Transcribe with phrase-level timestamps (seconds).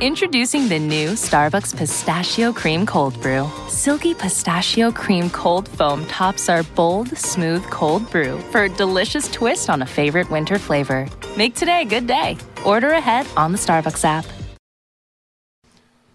[0.00, 3.48] Introducing the new Starbucks Pistachio Cream Cold Brew.
[3.68, 9.70] Silky pistachio cream cold foam tops our bold, smooth cold brew for a delicious twist
[9.70, 11.06] on a favorite winter flavor.
[11.36, 12.36] Make today a good day.
[12.66, 14.26] Order ahead on the Starbucks app.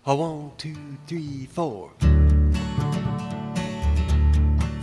[0.05, 0.75] A one, two,
[1.07, 1.89] three, four.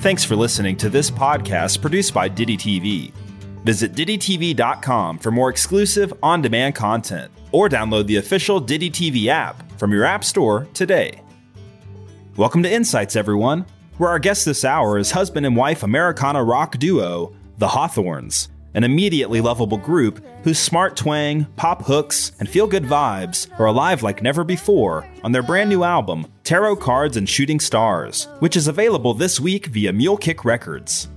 [0.01, 3.13] Thanks for listening to this podcast produced by Ditty TV.
[3.63, 9.63] Visit DittyTV.com for more exclusive on demand content or download the official Ditty TV app
[9.79, 11.23] from your App Store today.
[12.37, 13.65] Welcome to Insights, everyone,
[13.97, 18.85] where our guest this hour is husband and wife Americana rock duo, The Hawthorns, an
[18.85, 24.23] immediately lovable group whose smart twang, pop hooks, and feel good vibes are alive like
[24.23, 29.15] never before on their brand new album, Tarot Cards and Shooting Stars, which is available
[29.15, 31.09] this week via Mule Kick Records.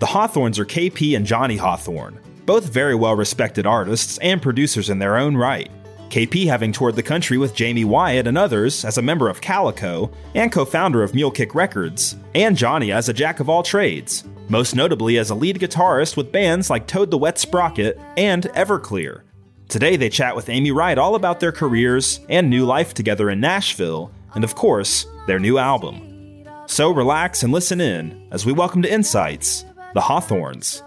[0.00, 4.98] The Hawthorns are KP and Johnny Hawthorn, both very well respected artists and producers in
[4.98, 5.70] their own right.
[6.08, 10.10] KP having toured the country with Jaime Wyatt and others as a member of Calico
[10.34, 14.24] and co founder of Mule Kick Records, and Johnny as a jack of all trades,
[14.48, 19.22] most notably as a lead guitarist with bands like Toad the Wet Sprocket and Everclear.
[19.68, 23.40] Today they chat with Amy Wright all about their careers and new life together in
[23.40, 26.44] Nashville, and of course, their new album.
[26.66, 30.82] So relax and listen in as we welcome to Insights the Hawthorns.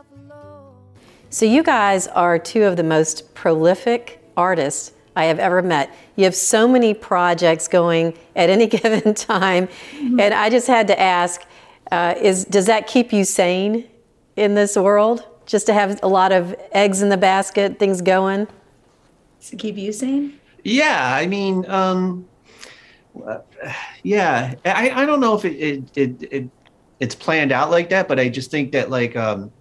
[1.31, 5.93] So, you guys are two of the most prolific artists I have ever met.
[6.15, 9.67] You have so many projects going at any given time.
[9.67, 10.19] Mm-hmm.
[10.19, 11.41] And I just had to ask
[11.91, 13.87] uh, is, does that keep you sane
[14.35, 15.25] in this world?
[15.45, 18.47] Just to have a lot of eggs in the basket, things going?
[19.47, 20.39] To keep you sane?
[20.63, 22.27] Yeah, I mean, um,
[24.03, 26.49] yeah, I, I don't know if it, it, it, it
[26.99, 29.51] it's planned out like that, but I just think that like um,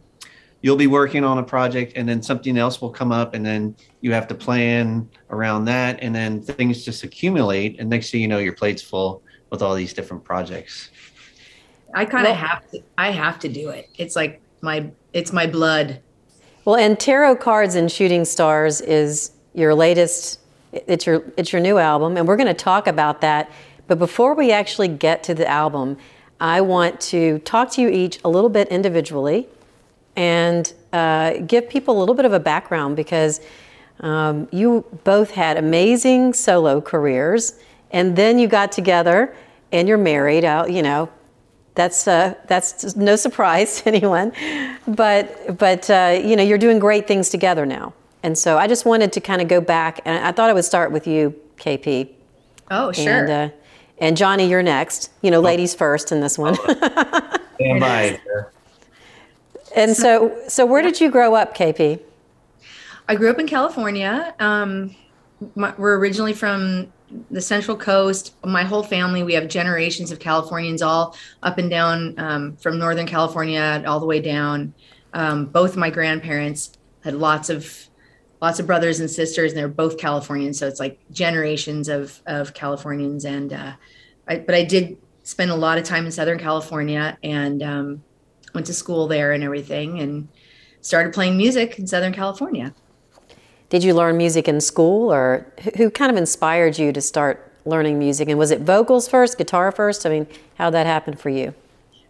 [0.61, 3.77] you'll be working on a project and then something else will come up and then
[4.01, 8.29] you have to plan around that and then things just accumulate and next thing you
[8.29, 10.91] know your plate's full with all these different projects.
[11.95, 13.89] I kind of well, have to I have to do it.
[13.97, 16.01] It's like my it's my blood.
[16.65, 20.41] Well, and Tarot Cards and Shooting Stars is your latest
[20.73, 23.51] it's your it's your new album and we're going to talk about that.
[23.87, 25.97] But before we actually get to the album,
[26.41, 29.49] I want to talk to you each a little bit individually
[30.19, 33.41] and uh, give people a little bit of a background because
[34.01, 37.59] um, you both had amazing solo careers
[37.93, 39.35] and then you got together
[39.71, 41.09] and you're married out you know
[41.77, 44.33] that's uh, that's no surprise to anyone
[44.89, 48.85] but but uh, you know you're doing great things together now and so i just
[48.85, 52.11] wanted to kind of go back and i thought i would start with you kp
[52.73, 53.49] oh sure and, uh,
[54.01, 55.11] and Johnny, you're next.
[55.23, 55.43] You know, oh.
[55.43, 56.55] ladies first in this one.
[57.57, 58.21] Stand by.
[59.75, 62.01] And so, so where did you grow up, KP?
[63.09, 64.35] I grew up in California.
[64.39, 64.95] Um,
[65.55, 66.93] my, we're originally from
[67.31, 68.35] the Central Coast.
[68.45, 73.07] My whole family, we have generations of Californians, all up and down um, from Northern
[73.07, 74.75] California all the way down.
[75.15, 77.89] Um, both my grandparents had lots of
[78.41, 80.59] lots of brothers and sisters, and they're both Californians.
[80.59, 83.25] So it's like generations of of Californians.
[83.25, 83.73] And uh,
[84.27, 88.05] I, but I did spend a lot of time in Southern California and um,
[88.55, 90.29] went to school there and everything, and
[90.81, 92.75] started playing music in Southern California.
[93.69, 97.99] Did you learn music in school, or who kind of inspired you to start learning
[97.99, 98.29] music?
[98.29, 100.07] And was it vocals first, guitar first?
[100.07, 100.27] I mean,
[100.57, 101.55] how that happened for you?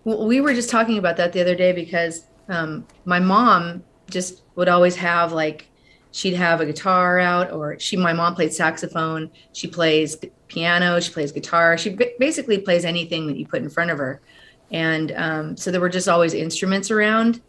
[0.04, 4.68] We were just talking about that the other day because um, my mom just would
[4.68, 5.68] always have like
[6.12, 10.16] she'd have a guitar out or she my mom played saxophone she plays
[10.48, 14.20] piano she plays guitar she basically plays anything that you put in front of her
[14.70, 17.40] and um, so there were just always instruments around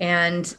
[0.00, 0.56] and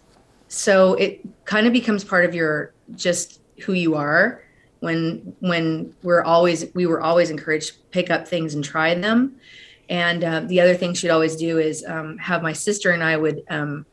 [0.48, 4.44] so it kind of becomes part of your just who you are
[4.80, 9.36] when when we're always we were always encouraged to pick up things and try them
[9.90, 13.16] and uh, the other thing she'd always do is um, have my sister and i
[13.16, 13.86] would um,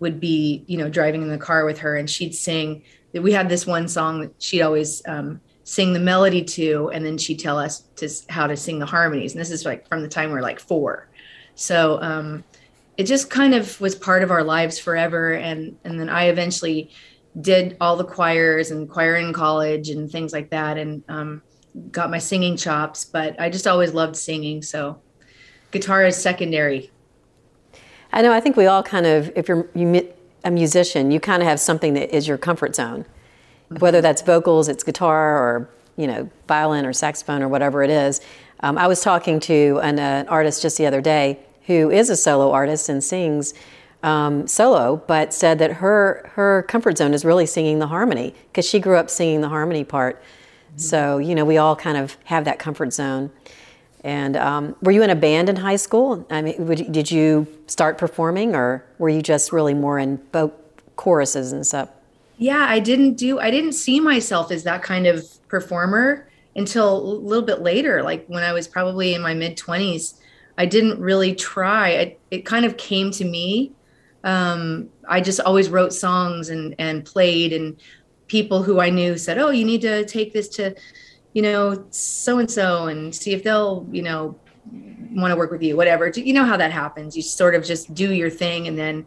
[0.00, 2.82] would be, you know, driving in the car with her and she'd sing.
[3.12, 7.16] We had this one song that she'd always um, sing the melody to, and then
[7.16, 9.32] she'd tell us to how to sing the harmonies.
[9.32, 11.08] And this is like from the time we are like four.
[11.56, 12.44] So um,
[12.96, 15.32] it just kind of was part of our lives forever.
[15.32, 16.90] And and then I eventually
[17.40, 21.42] did all the choirs and choir in college and things like that, and um,
[21.90, 23.04] got my singing chops.
[23.04, 25.00] But I just always loved singing, so
[25.72, 26.90] guitar is secondary
[28.12, 28.32] I know.
[28.32, 29.68] I think we all kind of, if you're
[30.44, 33.76] a musician, you kind of have something that is your comfort zone, mm-hmm.
[33.76, 38.20] whether that's vocals, it's guitar, or you know, violin or saxophone or whatever it is.
[38.60, 42.16] Um, I was talking to an, uh, artist just the other day who is a
[42.16, 43.54] solo artist and sings
[44.02, 48.66] um, solo, but said that her her comfort zone is really singing the harmony because
[48.66, 50.22] she grew up singing the harmony part
[50.76, 53.30] So, you know, we all kind of have that comfort zone.
[54.04, 56.24] And um, were you in a band in high school?
[56.30, 60.52] I mean, would, did you start performing or were you just really more in both
[60.96, 61.88] choruses and stuff?
[62.38, 66.98] Yeah, I didn't do, I didn't see myself as that kind of performer until a
[66.98, 70.14] little bit later, like when I was probably in my mid 20s.
[70.58, 71.90] I didn't really try.
[71.90, 73.72] It, it kind of came to me.
[74.24, 77.76] Um, I just always wrote songs and, and played, and
[78.26, 80.74] people who I knew said, "Oh, you need to take this to,
[81.34, 84.36] you know, so and so, and see if they'll, you know,
[85.12, 87.14] want to work with you, whatever." You know how that happens.
[87.14, 89.06] You sort of just do your thing, and then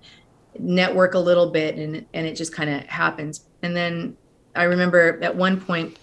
[0.59, 3.45] network a little bit, and and it just kind of happens.
[3.63, 4.15] And then
[4.55, 5.97] I remember at one point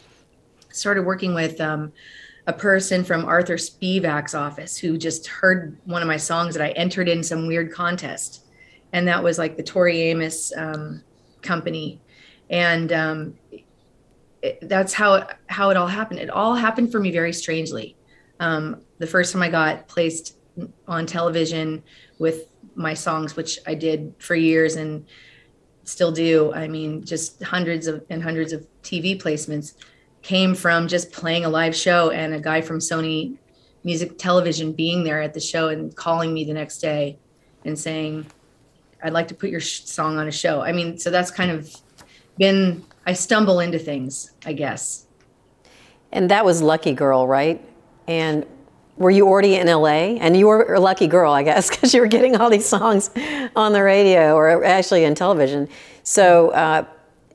[0.76, 1.93] started working with um,
[2.46, 6.70] a person from Arthur Spivak's office who just heard one of my songs that I
[6.70, 8.44] entered in some weird contest,
[8.93, 11.02] and that was like the Tori Amos um,
[11.43, 12.00] company
[12.50, 13.34] and um,
[14.43, 16.20] it, that's how how it all happened.
[16.20, 17.96] It all happened for me very strangely.
[18.38, 20.37] Um, the first time I got placed
[20.87, 21.82] on television
[22.19, 25.06] with my songs, which I did for years and
[25.84, 26.52] still do.
[26.52, 29.75] I mean, just hundreds of and hundreds of TV placements
[30.26, 33.37] came from just playing a live show and a guy from Sony
[33.84, 37.17] Music Television being there at the show and calling me the next day
[37.64, 38.26] and saying,
[39.05, 41.52] "I'd like to put your sh- song on a show." I mean, so that's kind
[41.52, 41.73] of
[42.38, 45.06] been I stumble into things, I guess.
[46.11, 47.64] And that was Lucky Girl, right?
[48.08, 48.44] And
[48.96, 50.19] were you already in LA?
[50.19, 53.11] And you were a lucky girl, I guess, because you were getting all these songs
[53.55, 55.69] on the radio or actually in television.
[56.02, 56.84] So uh,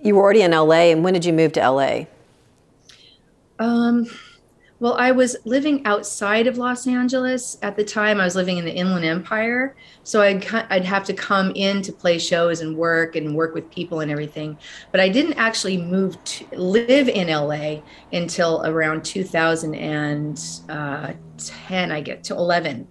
[0.01, 0.91] you were already in LA.
[0.91, 2.05] And when did you move to LA?
[3.61, 4.07] Um,
[4.79, 8.19] well, I was living outside of Los Angeles at the time.
[8.19, 11.93] I was living in the Inland Empire, so I'd I'd have to come in to
[11.93, 14.57] play shows and work and work with people and everything.
[14.91, 17.81] But I didn't actually move to live in LA
[18.11, 21.91] until around 2010.
[21.91, 22.87] I get to 11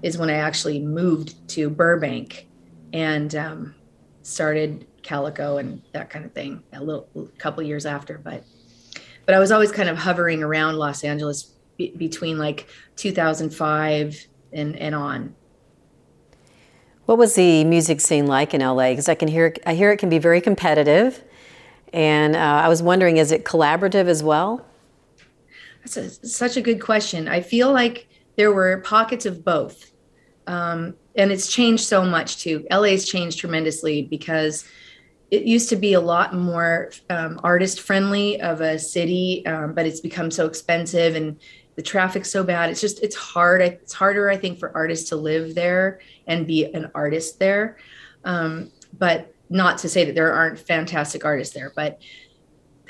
[0.00, 2.48] is when I actually moved to Burbank
[2.94, 3.74] and um,
[4.22, 6.62] started Calico and that kind of thing.
[6.72, 7.06] A little
[7.36, 8.42] couple years after, but
[9.26, 14.76] but I was always kind of hovering around Los Angeles be- between like 2005 and,
[14.76, 15.34] and on.
[17.06, 18.90] What was the music scene like in LA?
[18.90, 21.22] Because I can hear, I hear it can be very competitive,
[21.92, 24.64] and uh, I was wondering, is it collaborative as well?
[25.80, 27.28] That's a, such a good question.
[27.28, 29.92] I feel like there were pockets of both,
[30.46, 32.66] um, and it's changed so much too.
[32.70, 34.64] LA's changed tremendously because
[35.32, 39.86] it used to be a lot more um, artist friendly of a city, um, but
[39.86, 41.40] it's become so expensive and
[41.74, 42.68] the traffic's so bad.
[42.68, 43.62] It's just it's hard.
[43.62, 47.78] It's harder, I think, for artists to live there and be an artist there.
[48.26, 51.98] Um, but not to say that there aren't fantastic artists there, but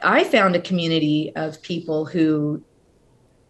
[0.02, 2.64] I found a community of people who,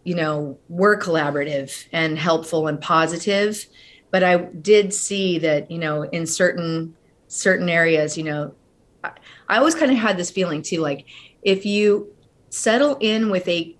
[0.04, 3.64] you know, were collaborative and helpful and positive.
[4.10, 6.94] But I did see that, you know, in certain
[7.28, 8.54] certain areas, you know,
[9.04, 11.06] I always kind of had this feeling too, like
[11.42, 12.12] if you
[12.50, 13.76] settle in with a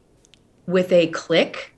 [0.67, 1.75] with a clique,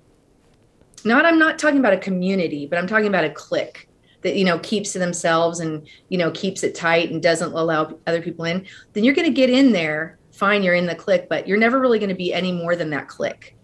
[1.05, 3.89] not I'm not talking about a community, but I'm talking about a clique
[4.23, 7.99] that you know keeps to themselves and you know keeps it tight and doesn't allow
[8.07, 10.19] other people in, then you're going to get in there.
[10.33, 12.91] Fine, you're in the click, but you're never really going to be any more than
[12.91, 13.57] that click.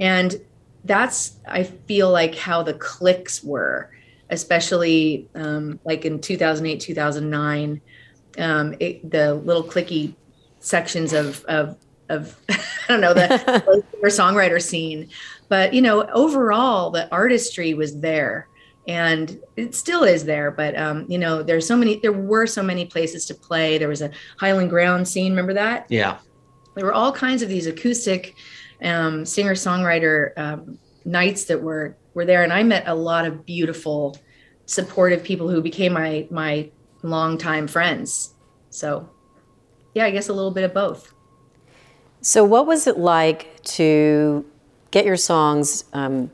[0.00, 0.34] And
[0.84, 3.90] that's I feel like how the cliques were,
[4.30, 7.80] especially um, like in 2008, 2009
[8.38, 10.14] um, it, the little clicky
[10.60, 11.76] sections of of
[12.08, 15.08] of I don't know the songwriter scene,
[15.48, 18.48] but you know overall the artistry was there
[18.86, 20.50] and it still is there.
[20.50, 23.78] But um, you know there's so many there were so many places to play.
[23.78, 25.86] There was a highland ground scene remember that?
[25.88, 26.18] Yeah.
[26.74, 28.36] There were all kinds of these acoustic
[28.82, 32.42] um, singer songwriter um, nights that were were there.
[32.42, 34.16] And i met a lot of beautiful
[34.66, 36.70] supportive people who became my my
[37.02, 38.34] longtime friends.
[38.70, 39.08] So,
[39.94, 41.12] yeah, I guess a little bit of both.
[42.20, 44.44] So, what was it like to
[44.90, 46.30] get your songs um,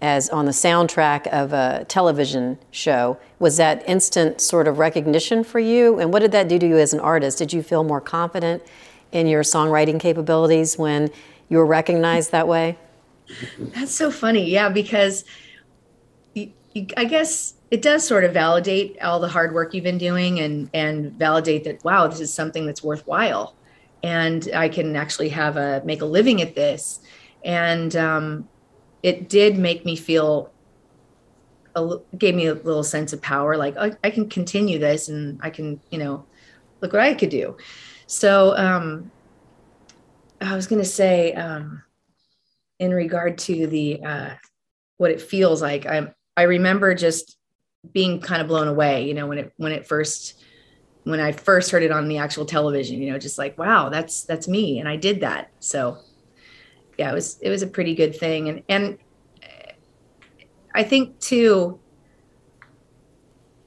[0.00, 3.18] as on the soundtrack of a television show?
[3.38, 5.98] Was that instant sort of recognition for you?
[5.98, 7.38] And what did that do to you as an artist?
[7.38, 8.62] Did you feel more confident
[9.12, 11.10] in your songwriting capabilities when
[11.48, 12.78] you were recognized that way?
[13.58, 14.48] That's so funny.
[14.48, 15.24] Yeah, because
[16.96, 20.70] I guess it does sort of validate all the hard work you've been doing and
[20.72, 23.54] and validate that wow this is something that's worthwhile.
[24.02, 27.00] And i can actually have a make a living at this.
[27.44, 28.48] And um,
[29.02, 30.52] it did make me feel
[31.76, 35.38] a, gave me a little sense of power like I, I can continue this and
[35.42, 36.24] i can you know
[36.80, 37.56] look what i could do.
[38.06, 39.10] So um,
[40.40, 41.82] I was going to say, um,
[42.78, 44.30] in regard to the uh,
[44.98, 47.36] what it feels like, i'm I remember just
[47.92, 49.06] being kind of blown away.
[49.06, 50.42] You know, when it when it first
[51.06, 53.00] when I first heard it on the actual television.
[53.00, 55.50] You know, just like wow, that's that's me, and I did that.
[55.60, 55.98] So
[56.98, 58.98] yeah, it was it was a pretty good thing, and and
[60.74, 61.80] I think too.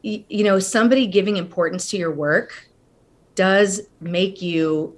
[0.01, 2.69] You, know, somebody giving importance to your work
[3.35, 4.97] does make you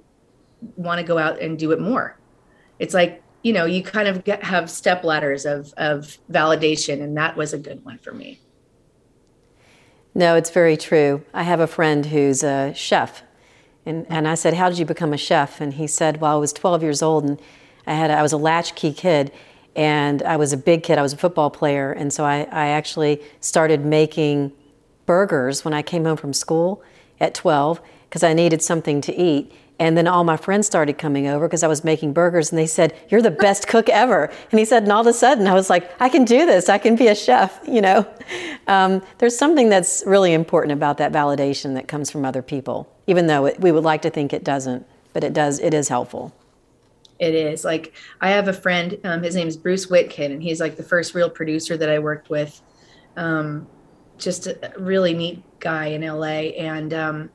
[0.76, 2.18] want to go out and do it more.
[2.78, 7.16] It's like, you know, you kind of get, have step ladders of, of validation, and
[7.16, 8.40] that was a good one for me.
[10.14, 11.24] No, it's very true.
[11.32, 13.22] I have a friend who's a chef,
[13.86, 15.60] and, and I said, How did you become a chef?
[15.60, 17.40] And he said, Well, I was 12 years old, and
[17.86, 19.32] I, had, I was a latchkey kid,
[19.74, 20.98] and I was a big kid.
[20.98, 24.52] I was a football player, and so I, I actually started making
[25.06, 26.82] burgers when I came home from school
[27.18, 29.50] at 12 because I needed something to eat.
[29.82, 32.68] And then all my friends started coming over because I was making burgers, and they
[32.68, 35.54] said, "You're the best cook ever." And he said, and all of a sudden, I
[35.54, 36.68] was like, "I can do this.
[36.68, 38.06] I can be a chef." You know,
[38.68, 43.26] um, there's something that's really important about that validation that comes from other people, even
[43.26, 45.58] though it, we would like to think it doesn't, but it does.
[45.58, 46.32] It is helpful.
[47.18, 48.96] It is like I have a friend.
[49.02, 51.98] Um, his name is Bruce Witkin, and he's like the first real producer that I
[51.98, 52.62] worked with.
[53.16, 53.66] Um,
[54.16, 57.30] just a really neat guy in LA, and um,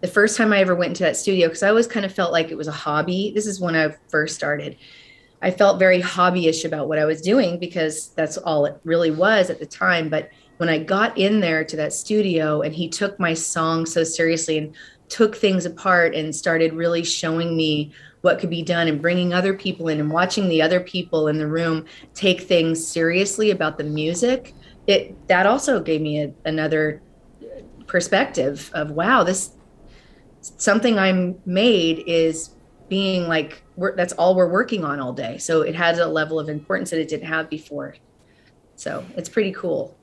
[0.00, 2.32] the first time I ever went into that studio, because I always kind of felt
[2.32, 3.32] like it was a hobby.
[3.34, 4.76] This is when I first started.
[5.42, 9.50] I felt very hobbyish about what I was doing because that's all it really was
[9.50, 10.08] at the time.
[10.08, 14.02] But when I got in there to that studio and he took my song so
[14.04, 14.74] seriously and
[15.08, 19.54] took things apart and started really showing me what could be done and bringing other
[19.54, 21.84] people in and watching the other people in the room
[22.14, 24.54] take things seriously about the music,
[24.86, 27.02] it that also gave me a, another
[27.86, 29.52] perspective of wow, this
[30.56, 32.50] something I'm made is
[32.88, 33.62] being like
[33.96, 35.38] that's all we're working on all day.
[35.38, 37.94] So it has a level of importance that it didn't have before.
[38.76, 39.96] So it's pretty cool.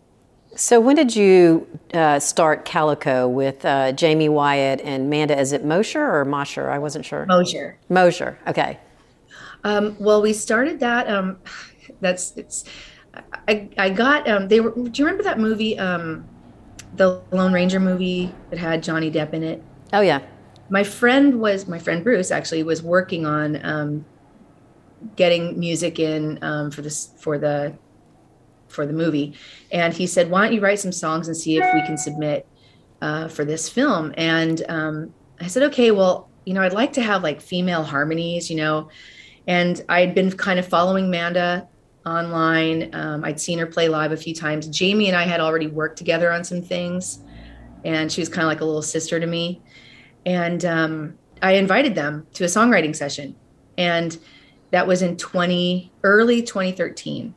[0.56, 5.40] So when did you uh, start Calico with uh, Jaime Wyatt and Manda?
[5.40, 6.70] Is it Mosher or Mosher?
[6.70, 7.26] I wasn't sure.
[7.26, 7.80] Mosher.
[7.90, 8.38] Mosher.
[8.48, 8.78] Okay.
[9.64, 11.10] Um, well, we started that.
[11.10, 11.40] Um,
[12.02, 12.66] that's it's.
[13.48, 14.28] I I got.
[14.28, 14.72] Um, they were.
[14.72, 15.80] Do you remember that movie?
[15.80, 16.28] Um,
[16.96, 19.64] the Lone Ranger movie that had Johnny Depp in it.
[19.92, 20.22] Oh yeah
[20.74, 24.04] my friend was my friend Bruce actually was working on um,
[25.16, 27.78] getting music in um, for this for the
[28.70, 29.36] for the movie,
[29.72, 32.48] and he said, "Why don't you write some songs and see if we can submit
[33.04, 37.04] uh, for this film?" And um, I said, "Okay, well, you know, I'd like to
[37.04, 38.90] have like female harmonies, you know."
[39.46, 41.68] And I'd been kind of following Manda
[42.04, 42.90] online.
[42.96, 44.68] Um, I'd seen her play live a few times.
[44.76, 47.20] Jaime and I had already worked together on some things,
[47.86, 49.62] and she was kind of like a little sister to me
[50.26, 53.36] and um, I invited them to a songwriting session,
[53.78, 54.18] and
[54.72, 57.34] that was in 20 early 2013,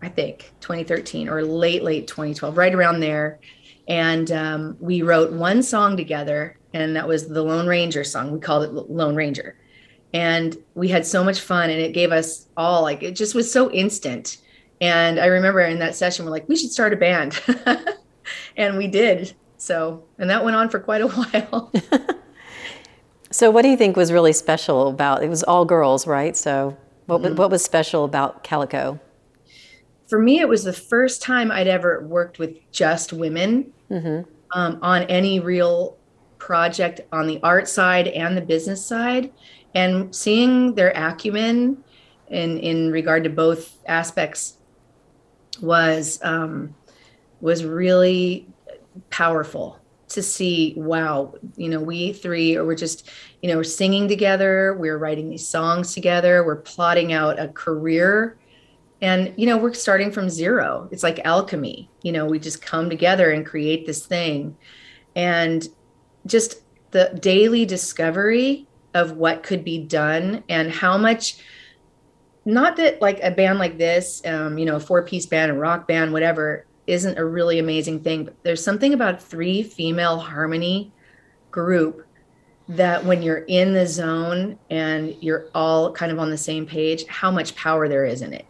[0.00, 3.40] I think 2013 or late late 2012, right around there.
[3.88, 8.30] And um, we wrote one song together, and that was the Lone Ranger song.
[8.30, 9.56] We called it Lone Ranger,
[10.12, 13.50] and we had so much fun, and it gave us all like it just was
[13.50, 14.38] so instant.
[14.80, 17.40] And I remember in that session, we're like, we should start a band.
[18.56, 19.34] and we did.
[19.58, 21.72] So, and that went on for quite a while.
[23.30, 25.28] so, what do you think was really special about it?
[25.28, 26.36] Was all girls, right?
[26.36, 27.36] So, what mm-hmm.
[27.36, 28.98] what was special about Calico?
[30.08, 34.30] For me, it was the first time I'd ever worked with just women mm-hmm.
[34.58, 35.98] um, on any real
[36.38, 39.32] project on the art side and the business side,
[39.74, 41.82] and seeing their acumen
[42.28, 44.58] in in regard to both aspects
[45.60, 46.74] was um,
[47.40, 48.46] was really
[49.10, 49.78] powerful
[50.08, 53.10] to see wow you know we three or we're just
[53.42, 58.38] you know we're singing together we're writing these songs together we're plotting out a career.
[59.00, 60.88] And you know we're starting from zero.
[60.90, 61.88] It's like alchemy.
[62.02, 64.56] You know we just come together and create this thing.
[65.14, 65.68] And
[66.26, 71.38] just the daily discovery of what could be done and how much
[72.44, 75.54] not that like a band like this um, you know a four piece band a
[75.54, 80.90] rock band whatever isn't a really amazing thing, but there's something about three female harmony
[81.50, 82.06] group
[82.68, 87.06] that when you're in the zone and you're all kind of on the same page,
[87.06, 88.46] how much power there is in it.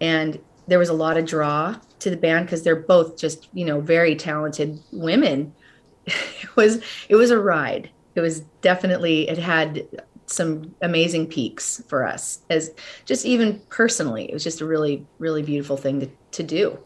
[0.00, 3.64] And there was a lot of draw to the band because they're both just, you
[3.64, 5.52] know, very talented women.
[6.06, 7.90] it was it was a ride.
[8.14, 9.86] It was definitely it had
[10.26, 12.72] some amazing peaks for us as
[13.04, 14.28] just even personally.
[14.28, 16.78] It was just a really, really beautiful thing to, to do.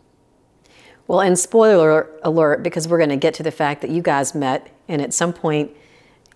[1.08, 4.34] Well, and spoiler alert, because we're going to get to the fact that you guys
[4.34, 5.70] met and at some point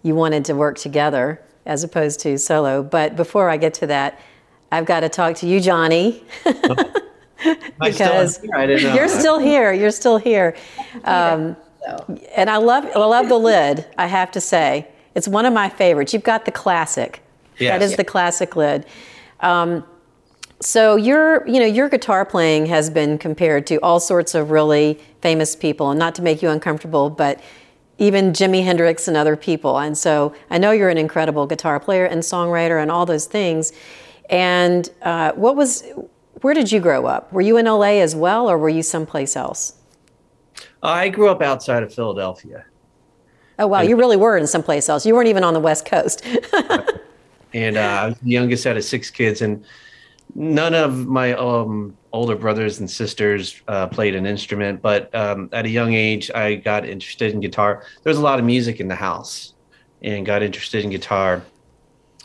[0.02, 1.41] you wanted to work together.
[1.64, 2.83] as opposed to solo.
[2.83, 4.19] But before I get to that,
[4.73, 6.25] I've got to talk to you, Johnny.
[7.81, 8.50] because here?
[8.55, 8.95] I didn't know.
[8.95, 9.73] you're still here.
[9.73, 10.57] You're still here.
[11.05, 11.57] Um,
[12.35, 13.87] and I love I love the lid.
[13.99, 16.12] I have to say, it's one of my favorites.
[16.12, 17.23] You've got the classic.
[17.59, 17.79] Yes.
[17.79, 18.87] That is the classic lid.
[19.41, 19.85] Um,
[20.62, 24.99] so your you know your guitar playing has been compared to all sorts of really
[25.21, 27.40] famous people, and not to make you uncomfortable, but
[27.99, 29.78] even Jimi Hendrix and other people.
[29.78, 33.73] And so I know you're an incredible guitar player and songwriter and all those things.
[34.31, 35.85] And uh, what was
[36.40, 37.33] where did you grow up?
[37.33, 39.75] Were you in LA as well, or were you someplace else?
[40.83, 42.64] I grew up outside of Philadelphia.
[43.59, 45.04] Oh wow, you really were in someplace else.
[45.04, 46.25] You weren't even on the West Coast.
[47.54, 49.64] and uh, I was the youngest out of six kids, and
[50.35, 54.83] none of my um, older brothers and sisters uh, played an instrument.
[54.83, 57.85] But um, at a young age, I got interested in guitar.
[58.02, 59.55] There was a lot of music in the house,
[60.02, 61.43] and got interested in guitar.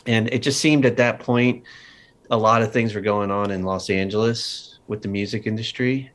[0.06, 1.64] And it just seemed at that point,
[2.30, 6.10] a lot of things were going on in Los Angeles with the music industry,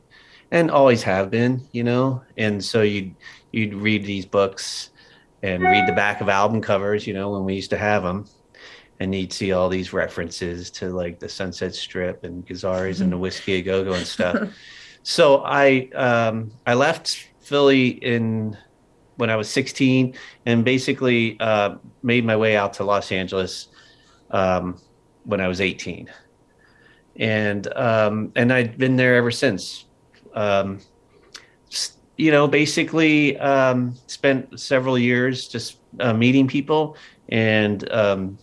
[0.50, 2.22] and always have been, you know.
[2.36, 3.14] And so you'd
[3.52, 4.90] you'd read these books
[5.42, 8.26] and read the back of album covers, you know, when we used to have them
[9.00, 13.18] and you'd see all these references to like the Sunset Strip and Gazzarri's and the
[13.18, 14.48] Whisky a Go Go and stuff.
[15.02, 18.56] so I um, I left Philly in
[19.16, 20.14] when I was 16
[20.46, 23.68] and basically uh, made my way out to Los Angeles
[24.30, 24.80] um,
[25.24, 26.10] when I was 18,
[27.16, 29.86] and um, and I'd been there ever since.
[30.34, 30.80] Um,
[32.16, 36.96] you know, basically um, spent several years just uh, meeting people
[37.28, 38.38] and um,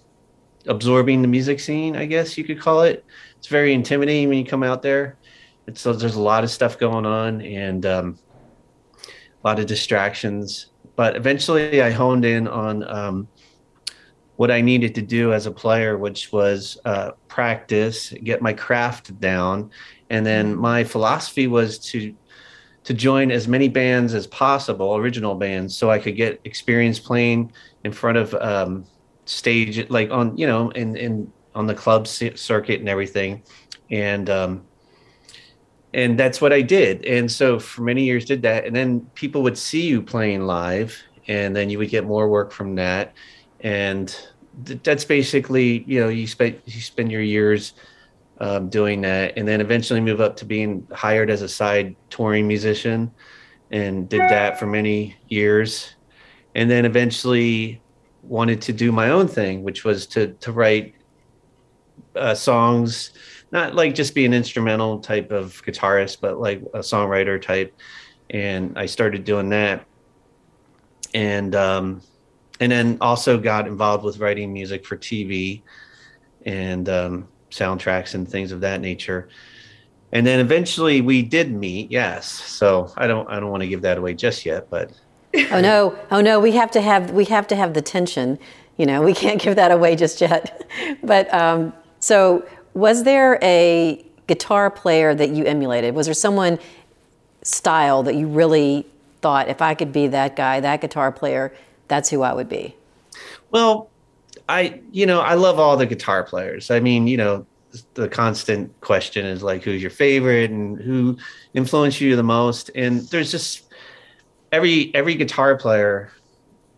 [0.68, 3.06] absorbing the music scene, I guess you could call it.
[3.38, 5.18] It's very intimidating when you come out there.
[5.68, 8.20] It's there's a lot of stuff going on and um,
[9.44, 10.68] a lot of distractions.
[10.96, 13.28] But eventually, I honed in on um,
[14.36, 19.20] what I needed to do as a player, which was uh, practice, get my craft
[19.20, 19.72] down,
[20.10, 22.16] and then my philosophy was to
[22.84, 27.54] to join as many bands as possible, original bands, so I could get experience playing
[27.84, 28.86] in front of um,
[29.26, 33.44] stage like on you know in in on the club circuit and everything
[33.90, 34.64] and um
[35.94, 37.06] and that's what I did.
[37.06, 38.66] And so for many years did that.
[38.66, 42.52] And then people would see you playing live and then you would get more work
[42.52, 43.14] from that.
[43.60, 44.16] And
[44.66, 47.74] th- that's basically, you know, you spend, you spend your years
[48.40, 52.48] um, doing that and then eventually move up to being hired as a side touring
[52.48, 53.12] musician
[53.70, 55.96] and did that for many years.
[56.56, 57.81] And then eventually
[58.32, 60.96] wanted to do my own thing, which was to to write
[62.16, 63.12] uh, songs,
[63.52, 67.76] not like just be an instrumental type of guitarist, but like a songwriter type.
[68.30, 69.86] And I started doing that,
[71.14, 72.02] and um,
[72.62, 75.62] and then also got involved with writing music for TV
[76.46, 79.28] and um, soundtracks and things of that nature.
[80.14, 82.30] And then eventually we did meet, yes.
[82.32, 84.92] So I don't I don't want to give that away just yet, but
[85.52, 88.40] oh no, oh no, we have to have we have to have the tension.
[88.78, 90.66] You know, we can't give that away just yet.
[91.04, 95.94] But um, so, was there a guitar player that you emulated?
[95.94, 96.58] Was there someone
[97.44, 98.86] style that you really
[99.22, 101.54] thought, if I could be that guy, that guitar player,
[101.88, 102.76] that's who I would be?
[103.52, 103.90] Well,
[104.50, 106.72] I you know I love all the guitar players.
[106.72, 107.46] I mean, you know,
[107.94, 111.18] the constant question is like who's your favorite and who
[111.54, 113.64] influenced you the most and there's just
[114.52, 116.12] every every guitar player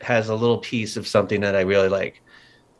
[0.01, 2.21] has a little piece of something that I really like.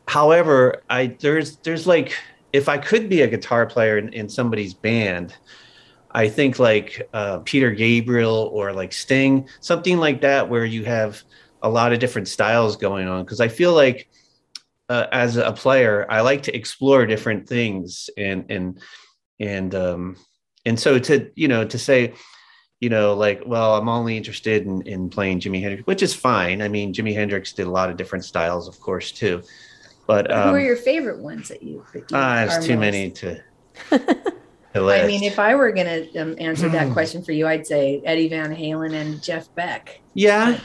[0.06, 2.14] However, I there's there's like
[2.52, 5.34] if I could be a guitar player in, in somebody's band,
[6.10, 11.22] I think like uh, Peter Gabriel or like Sting, something like that, where you have
[11.62, 13.24] a lot of different styles going on.
[13.24, 14.08] Because I feel like
[14.88, 18.80] uh, as a player, I like to explore different things and and
[19.40, 20.16] and um
[20.64, 22.14] and so to you know to say
[22.84, 26.60] you know, like, well, I'm only interested in, in playing Jimi Hendrix, which is fine.
[26.60, 29.42] I mean, Jimi Hendrix did a lot of different styles, of course, too.
[30.06, 31.82] But um, who are your favorite ones that you?
[31.94, 32.80] That you ah, it's too most?
[32.80, 33.42] many to.
[33.88, 37.66] to I mean, if I were going to um, answer that question for you, I'd
[37.66, 40.02] say Eddie Van Halen and Jeff Beck.
[40.12, 40.60] Yeah,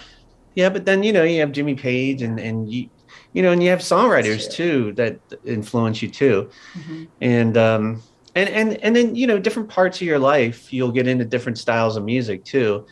[0.56, 2.90] yeah, but then you know you have Jimmy Page and and you
[3.32, 7.06] you know and you have songwriters too that influence you too, mm-hmm.
[7.22, 8.04] and um,
[8.36, 11.58] and and and then you know different parts of your life you'll get into different
[11.58, 12.86] styles of music too.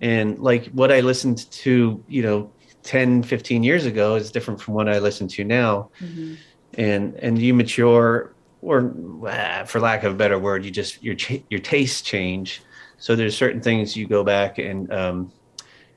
[0.00, 2.50] And like what i listened to you know
[2.82, 5.90] 10 15 years ago is different from what i listen to now.
[6.00, 6.34] Mm-hmm.
[6.74, 8.94] and and you mature or
[9.26, 11.16] ah, for lack of a better word you just your
[11.50, 12.62] your tastes change.
[12.98, 15.32] So there's certain things you go back and um,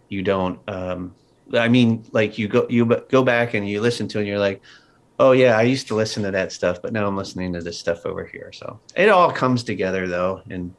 [0.08, 1.14] you don't um,
[1.54, 4.62] i mean like you go you go back and you listen to and you're like
[5.20, 7.78] Oh yeah, I used to listen to that stuff, but now I'm listening to this
[7.78, 8.52] stuff over here.
[8.52, 10.74] So it all comes together though, and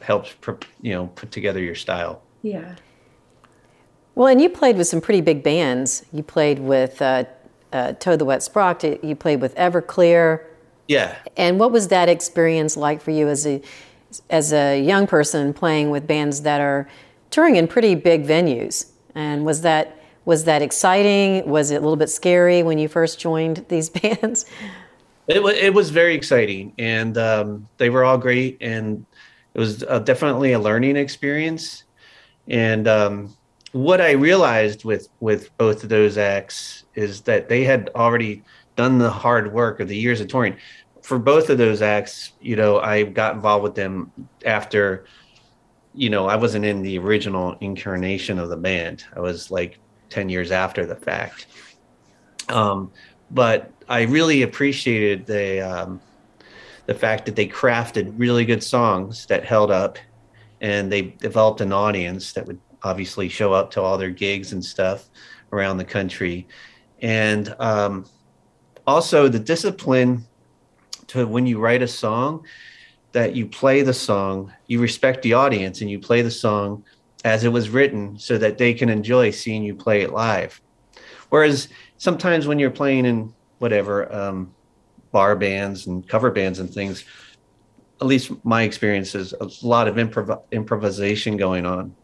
[0.00, 0.34] helps
[0.80, 2.22] you know put together your style.
[2.42, 2.76] Yeah.
[4.14, 6.04] Well, and you played with some pretty big bands.
[6.12, 7.24] You played with uh,
[7.72, 9.02] uh, Toad the Wet Sprocket.
[9.02, 10.44] You played with Everclear.
[10.86, 11.16] Yeah.
[11.36, 13.60] And what was that experience like for you as a
[14.30, 16.88] as a young person playing with bands that are
[17.30, 18.90] touring in pretty big venues?
[19.14, 21.48] And was that was that exciting?
[21.48, 24.46] Was it a little bit scary when you first joined these bands?
[25.26, 29.06] It was it was very exciting, and um, they were all great, and
[29.54, 31.84] it was uh, definitely a learning experience.
[32.46, 33.34] And um,
[33.72, 38.42] what I realized with with both of those acts is that they had already
[38.76, 40.56] done the hard work of the years of touring.
[41.02, 44.10] For both of those acts, you know, I got involved with them
[44.44, 45.06] after,
[45.94, 49.04] you know, I wasn't in the original incarnation of the band.
[49.14, 49.78] I was like
[50.14, 51.46] 10 years after the fact.
[52.48, 52.92] Um,
[53.32, 56.00] but I really appreciated the, um,
[56.86, 59.98] the fact that they crafted really good songs that held up
[60.60, 64.64] and they developed an audience that would obviously show up to all their gigs and
[64.64, 65.10] stuff
[65.52, 66.46] around the country.
[67.02, 68.06] And um,
[68.86, 70.24] also the discipline
[71.08, 72.46] to when you write a song
[73.12, 76.84] that you play the song, you respect the audience and you play the song
[77.24, 80.60] as it was written so that they can enjoy seeing you play it live.
[81.30, 84.54] Whereas sometimes when you're playing in whatever um,
[85.10, 87.04] bar bands and cover bands and things,
[88.00, 91.94] at least my experience is a lot of improv- improvisation going on.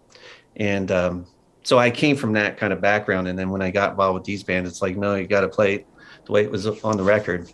[0.56, 1.26] And um,
[1.62, 3.28] so I came from that kind of background.
[3.28, 5.48] And then when I got involved with these bands, it's like, no, you got to
[5.48, 5.86] play it
[6.24, 7.52] the way it was on the record.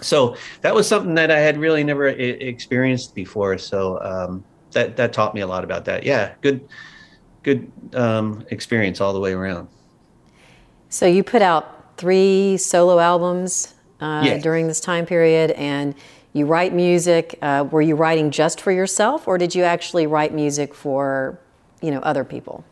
[0.00, 3.58] So that was something that I had really never I- experienced before.
[3.58, 6.04] So um, that that taught me a lot about that.
[6.04, 6.68] Yeah, good
[7.42, 9.68] good um, experience all the way around.
[10.88, 14.38] So you put out three solo albums uh, Yeah.
[14.38, 15.94] during this time period, and
[16.32, 17.38] you write music.
[17.42, 21.38] Uh, were you writing just for yourself, or did you actually write music for,
[21.82, 22.64] you know, other people?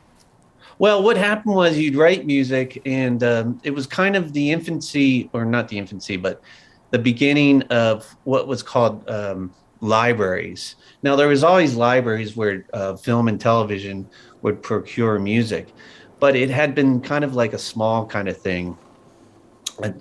[0.79, 5.31] Well, what happened was you'd write music, and um, it was kind of the infancy,
[5.33, 6.43] or not the infancy, but
[6.91, 9.53] the beginning of what was called um,
[9.87, 10.77] libraries.
[11.03, 14.09] Now, there was always libraries where uh, film and television
[14.43, 15.73] would procure music,
[16.21, 18.77] but it had been kind of like a small kind of thing,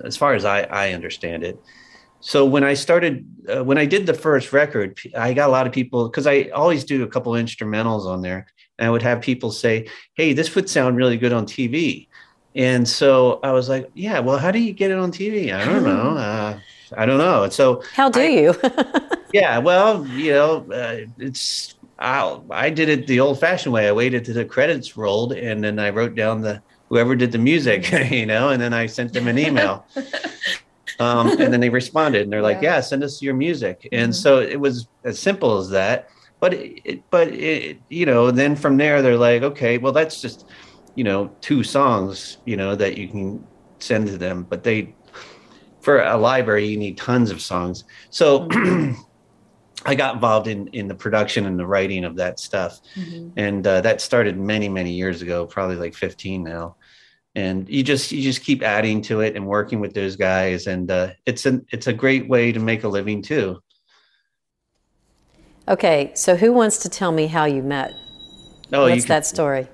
[0.04, 1.60] as far as I, I understand it.
[2.22, 5.68] So when I started, uh, when I did the first record, I got a lot
[5.68, 8.48] of people because I always do a couple instrumentals on there,
[8.80, 12.08] and I would have people say, "Hey, this would sound really good on TV."
[12.56, 15.52] And so I was like, "Yeah, well, how do you get it on TV?
[15.54, 16.18] I don't know.
[16.26, 16.60] Uh,
[16.98, 18.54] I don't know." And so How do I- you?
[19.36, 23.88] yeah, well, you know, uh, it's I I did it the old-fashioned way.
[23.88, 27.38] I waited till the credits rolled, and then I wrote down the whoever did the
[27.38, 29.86] music, you know, and then I sent them an email.
[31.00, 32.76] um, and then they responded, and they're like, Yeah.
[32.76, 34.16] "Yeah, send us your music." And Mhm.
[34.16, 36.08] so it was as simple as that.
[36.40, 40.46] But it, but it, you know, then from there they're like, "Okay, well, that's just
[40.96, 43.50] you know two songs, you know, that you can
[43.82, 44.96] send to them." But they
[45.82, 48.50] for a library you need tons of songs so
[49.86, 52.80] i got involved in in the production and the writing of that stuff.
[53.36, 56.78] And uh, that started many many years ago probably like 15 now.
[57.36, 60.68] And you just you just keep adding to it and working with those guys.
[60.68, 63.62] And uh, it's an it's a great way to make a living too.
[65.68, 67.94] Okay, so who wants to tell me how you met?
[68.72, 69.68] oh What's can- that story?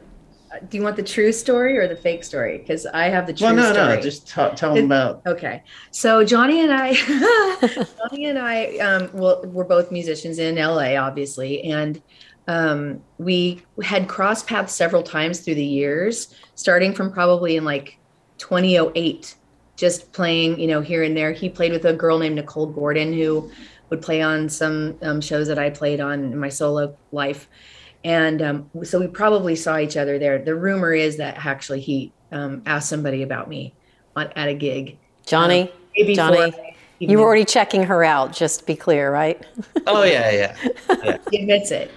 [0.70, 2.58] Do you want the true story or the fake story?
[2.58, 3.96] Because I have the true well no story.
[3.96, 6.94] no just t- tell them about Okay, so Johnny and I,
[7.98, 12.02] Johnny and I, um, well, we're both musicians in LA, obviously, and
[12.48, 17.98] um, we had crossed paths several times through the years, starting from probably in like
[18.40, 19.36] 2008,
[19.78, 21.32] just playing, you know, here and there.
[21.32, 23.50] He played with a girl named Nicole Gordon who
[23.90, 27.48] would play on some um, shows that I played on in my solo life.
[28.04, 30.40] And um, so we probably saw each other there.
[30.40, 33.74] The rumor is that actually he um, asked somebody about me
[34.16, 34.98] on, at a gig.
[35.26, 35.72] Johnny?
[35.96, 36.54] Maybe Johnny,
[37.00, 39.44] you were already checking her out, just to be clear, right?
[39.88, 41.92] oh yeah yeah he admits it.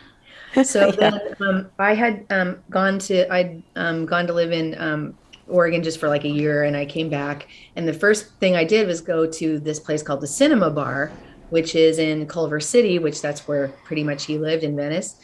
[0.65, 5.17] So then um, I had um, gone to I'd um, gone to live in um,
[5.47, 7.49] Oregon just for like a year, and I came back.
[7.77, 11.13] And the first thing I did was go to this place called the Cinema Bar,
[11.51, 15.21] which is in Culver City, which that's where pretty much he lived in Venice.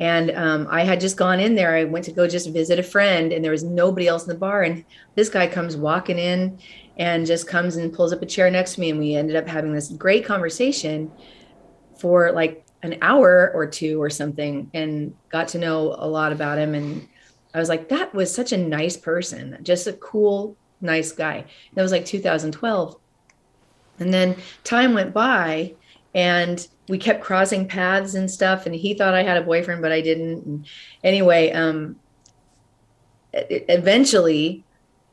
[0.00, 1.74] And um, I had just gone in there.
[1.74, 4.38] I went to go just visit a friend, and there was nobody else in the
[4.38, 4.62] bar.
[4.62, 6.58] And this guy comes walking in
[6.96, 8.90] and just comes and pulls up a chair next to me.
[8.90, 11.12] And we ended up having this great conversation
[11.98, 16.58] for like an hour or two or something and got to know a lot about
[16.58, 16.74] him.
[16.74, 17.08] And
[17.54, 21.44] I was like, that was such a nice person, just a cool, nice guy.
[21.74, 22.96] That was like 2012.
[24.00, 25.74] And then time went by
[26.14, 28.66] and we kept crossing paths and stuff.
[28.66, 30.44] And he thought I had a boyfriend, but I didn't.
[30.44, 30.66] And
[31.02, 31.96] anyway, um,
[33.32, 34.64] eventually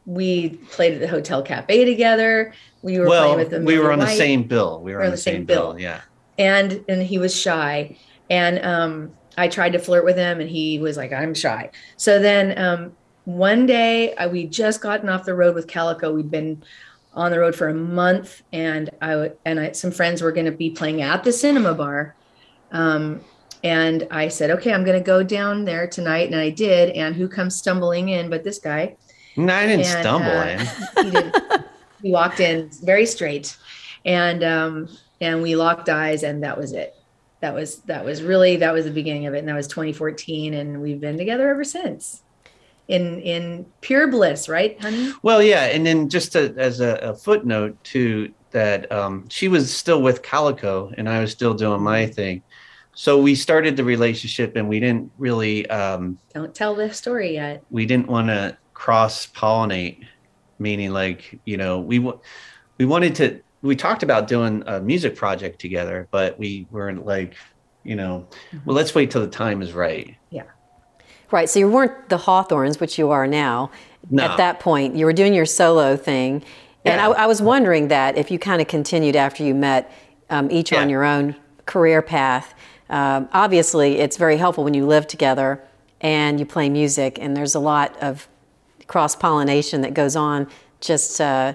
[0.06, 2.54] we played at the Hotel Cafe together.
[2.82, 4.82] We were well, playing with the we were on the same bill.
[4.82, 5.80] We were on the same bill.
[5.80, 6.02] Yeah.
[6.38, 7.98] and and he was shy
[8.30, 12.20] and um i tried to flirt with him and he was like i'm shy so
[12.20, 16.64] then um one day I, we just gotten off the road with calico we'd been
[17.14, 20.46] on the road for a month and i w- and I, some friends were going
[20.46, 22.16] to be playing at the cinema bar
[22.72, 23.22] um
[23.64, 27.16] and i said okay i'm going to go down there tonight and i did and
[27.16, 28.96] who comes stumbling in but this guy
[29.38, 30.60] No, I didn't And, stumble uh, in.
[31.06, 31.36] he did.
[32.02, 33.56] he walked in very straight,
[34.06, 34.90] and um,
[35.22, 36.92] and we locked eyes, and that was it.
[37.42, 40.54] That was that was really that was the beginning of it, and that was 2014,
[40.54, 42.24] and we've been together ever since,
[42.92, 45.14] in in pure bliss, right, honey?
[45.24, 49.74] Well, yeah, and then just to, as a, a footnote to that, um, she was
[49.74, 52.44] still with Calico, and I was still doing my thing.
[52.94, 57.64] So we started the relationship, and we didn't really, um, Don't tell the story yet.
[57.72, 60.06] we didn't want to cross pollinate,
[60.60, 63.42] meaning like you know we we wanted to.
[63.62, 67.36] We talked about doing a music project together, but we weren't like,
[67.84, 68.28] you know,
[68.66, 70.16] well, let's wait till the time is right.
[71.32, 71.50] Right.
[71.50, 73.72] So you weren't the Hawthorns, which you are now.
[74.10, 74.24] No.
[74.24, 76.44] At that point, you were doing your solo thing,
[76.84, 77.10] and Yeah.
[77.10, 79.92] I, I was wondering that if you kind of continued after you met,
[80.30, 82.54] um, each on your own career path.
[82.90, 85.62] Um, obviously, it's very helpful when you live together
[86.00, 88.28] and you play music, and there's a lot of
[88.88, 90.48] cross pollination that goes on
[90.80, 91.54] just uh,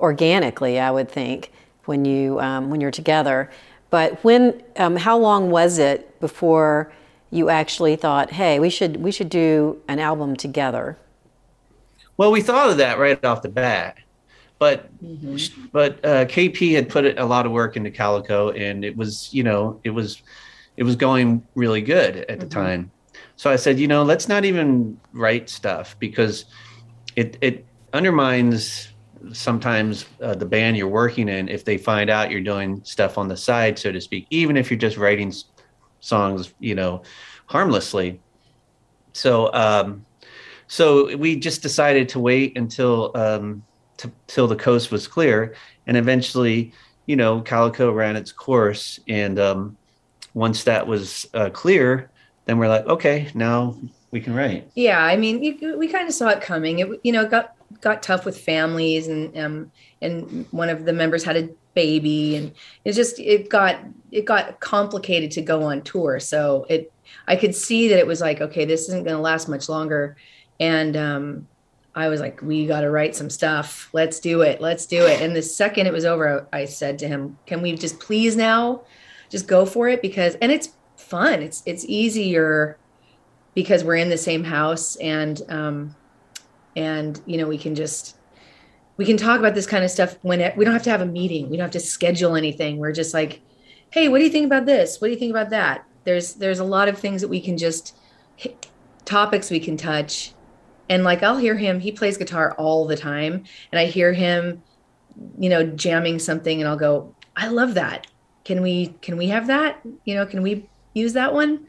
[0.00, 1.52] organically, I would think,
[1.84, 3.50] when you um, when you're together.
[3.90, 6.92] But when, um, how long was it before
[7.34, 10.98] you actually thought, "Hey, we should we should do an album together"?
[12.16, 13.96] Well, we thought of that right off the bat,
[14.58, 15.70] but Mm-hmm.
[15.72, 19.44] but uh, KP had put a lot of work into Calico, and it was you
[19.44, 20.22] know it was
[20.76, 22.66] it was going really good at the Mm-hmm.
[22.66, 22.92] time.
[23.36, 26.46] So I said, you know, let's not even write stuff because
[27.16, 28.88] it it undermines
[29.32, 33.28] sometimes uh, the band you're working in if they find out you're doing stuff on
[33.28, 35.32] the side, so to speak, even if you're just writing
[36.04, 37.02] songs, you know,
[37.46, 38.20] harmlessly.
[39.12, 40.04] So um,
[40.66, 43.62] so we just decided to wait until um,
[43.98, 45.54] to, till the coast was clear,
[45.86, 46.72] and eventually,
[47.06, 49.76] you know, Calico ran its course, and um,
[50.34, 52.10] once that was uh, clear,
[52.46, 53.76] then we're like, okay, now
[54.10, 54.70] we can write.
[54.74, 56.80] Yeah, I mean, you, we kind of saw it coming.
[56.80, 61.24] It you know got got tough with families, and um, and one of the members
[61.24, 62.52] had a baby, and
[62.84, 63.78] it just it got
[64.10, 66.20] it got complicated to go on tour.
[66.20, 66.92] So it
[67.26, 70.16] I could see that it was like, okay, this isn't going to last much longer,
[70.60, 71.48] and um,
[71.94, 73.88] I was like, we got to write some stuff.
[73.92, 74.60] Let's do it.
[74.60, 75.20] Let's do it.
[75.20, 78.82] And the second it was over, I said to him, can we just please now,
[79.30, 81.42] just go for it because and it's fun.
[81.42, 82.78] It's it's easier
[83.54, 85.94] because we're in the same house and um
[86.76, 88.16] and you know we can just
[88.96, 91.00] we can talk about this kind of stuff when it, we don't have to have
[91.00, 91.50] a meeting.
[91.50, 92.78] We don't have to schedule anything.
[92.78, 93.40] We're just like
[93.90, 95.00] hey what do you think about this?
[95.00, 95.86] What do you think about that?
[96.02, 97.96] There's there's a lot of things that we can just
[98.36, 98.66] hit,
[99.04, 100.32] topics we can touch.
[100.88, 104.62] And like i'll hear him he plays guitar all the time and i hear him
[105.38, 108.06] you know jamming something and i'll go i love that.
[108.44, 109.80] Can we can we have that?
[110.04, 111.66] You know can we use that one?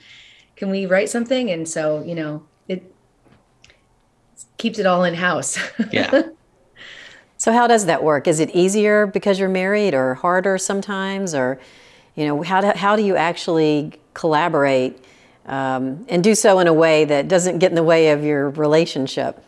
[0.56, 1.50] Can we write something?
[1.52, 2.92] And so you know it
[4.58, 5.58] keeps it all in house
[5.92, 6.24] Yeah.
[7.46, 8.28] So how does that work?
[8.28, 11.60] Is it easier because you're married, or harder sometimes, or
[12.16, 14.98] you know how do, how do you actually collaborate
[15.46, 18.50] um, and do so in a way that doesn't get in the way of your
[18.50, 19.44] relationship?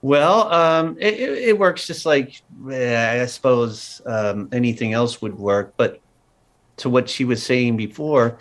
[0.00, 5.74] Well, um, it, it, works just like eh, I suppose um, anything else would work.
[5.76, 6.00] But
[6.78, 8.38] to what she was saying before,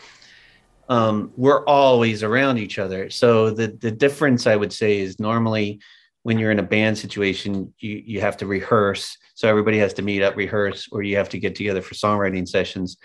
[0.88, 3.10] um, we're always around each other.
[3.10, 5.82] So the the difference I would say is normally
[6.24, 9.18] when you're in a band situation, you you have to rehearse.
[9.36, 12.48] So everybody has to meet up, rehearse, or you have to get together for songwriting
[12.48, 12.98] sessions.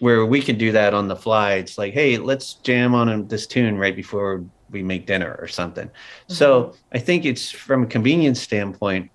[0.00, 1.54] Where we can do that on the fly.
[1.54, 5.90] It's like, hey, let's jam on this tune right before we make dinner or something.
[6.28, 9.10] So I think it's from a convenience standpoint,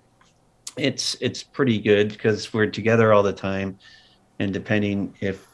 [0.76, 3.78] it's it's pretty good because we're together all the time,
[4.38, 5.46] and depending if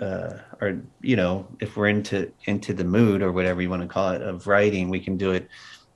[0.00, 3.88] uh, or you know if we're into into the mood or whatever you want to
[3.88, 5.48] call it of writing, we can do it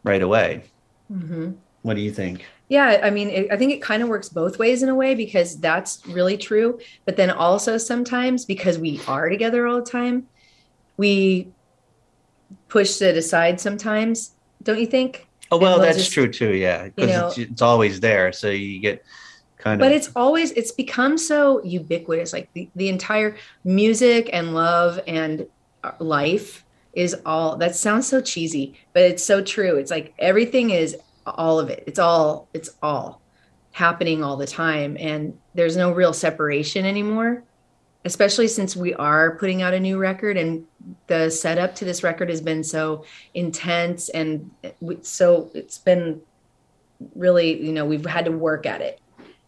[0.02, 0.64] right away.
[1.12, 1.50] Hmm
[1.82, 2.44] What do you think?
[2.68, 5.14] yeah i mean it, i think it kind of works both ways in a way
[5.14, 10.26] because that's really true but then also sometimes because we are together all the time
[10.96, 11.48] we
[12.68, 16.54] push it aside sometimes don't you think Oh well, we'll that's just- true too.
[16.54, 19.04] Yeah, because know- it's, it's always there, so you get
[19.58, 19.84] kind of.
[19.84, 25.46] but it's always it's become so ubiquitous like the, the entire music and love and
[25.84, 29.76] uh, life is all that sounds so cheesy but it's so true.
[29.76, 31.84] It's like everything is all of it.
[31.86, 33.22] It's all it's all
[33.72, 37.42] happening all the time and there's no real separation anymore
[38.04, 40.64] especially since we are putting out a new record and
[41.06, 44.50] the setup to this record has been so intense and
[45.02, 46.20] so it's been
[47.14, 49.00] really you know we've had to work at it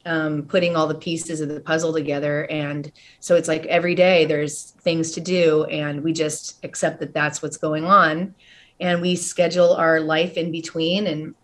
[0.06, 4.24] um, putting all the pieces of the puzzle together and so it's like every day
[4.24, 8.34] there's things to do and we just accept that that's what's going on
[8.80, 11.34] and we schedule our life in between and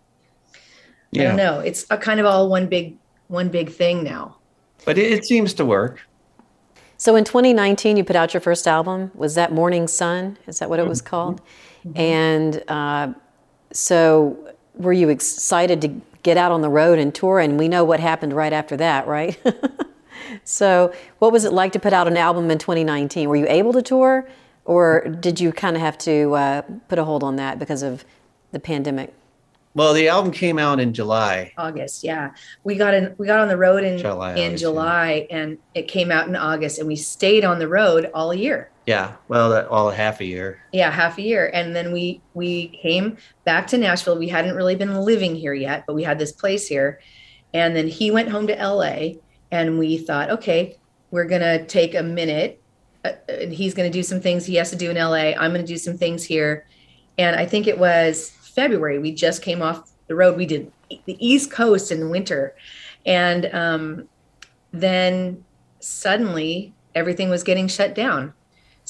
[0.54, 0.58] i
[1.12, 2.96] yeah, don't know it's a kind of all one big
[3.28, 4.36] one big thing now
[4.84, 6.06] but it, it seems to work.
[6.96, 9.10] So in 2019, you put out your first album.
[9.14, 10.38] Was that Morning Sun?
[10.46, 11.40] Is that what it was called?
[11.94, 13.14] And uh,
[13.72, 14.36] so,
[14.74, 15.88] were you excited to
[16.22, 17.40] get out on the road and tour?
[17.40, 19.38] And we know what happened right after that, right?
[20.44, 23.28] so, what was it like to put out an album in 2019?
[23.28, 24.28] Were you able to tour,
[24.64, 28.04] or did you kind of have to uh, put a hold on that because of
[28.52, 29.12] the pandemic?
[29.72, 31.52] Well, the album came out in July.
[31.56, 32.32] august yeah
[32.64, 34.68] we got in we got on the road in July, in August, yeah.
[34.68, 38.68] july and it came out in august and we stayed on the road all year
[38.90, 40.64] Yeah, well, that, all half a year.
[40.72, 41.48] yeah half a year.
[41.54, 44.18] And then we we came back to nashville.
[44.18, 47.00] We hadn't really been living here yet but we had this place here.
[47.54, 48.96] And then he went home to la
[49.52, 50.76] and we thought okay
[51.12, 52.60] we're gonna take a minute
[53.04, 55.62] uh, and he's gonna do some things he has to do in la i'm gonna
[55.62, 56.66] do some things here.
[57.16, 58.98] And i think it was february.
[58.98, 60.36] We just came off the road.
[60.36, 60.72] We did
[61.04, 62.56] the east coast in the winter.
[63.06, 64.08] And um,
[64.72, 65.44] then
[65.78, 68.34] suddenly everything was getting shut down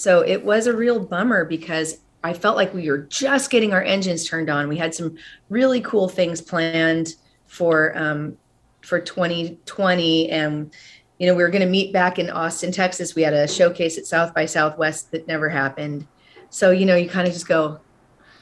[0.00, 3.82] so it was a real bummer because I felt like we were just getting our
[3.82, 4.66] engines turned on.
[4.66, 5.18] We had some
[5.50, 7.16] really cool things planned
[7.48, 8.38] for um,
[8.80, 10.72] for 2020, and
[11.18, 13.14] you know we were going to meet back in Austin, Texas.
[13.14, 16.06] We had a showcase at South by Southwest that never happened.
[16.48, 17.78] So you know you kind of just go,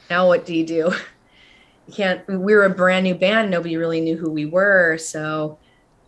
[0.09, 0.93] now what do you do?
[1.87, 2.25] You can't.
[2.25, 3.51] We were a brand new band.
[3.51, 4.97] Nobody really knew who we were.
[4.97, 5.59] So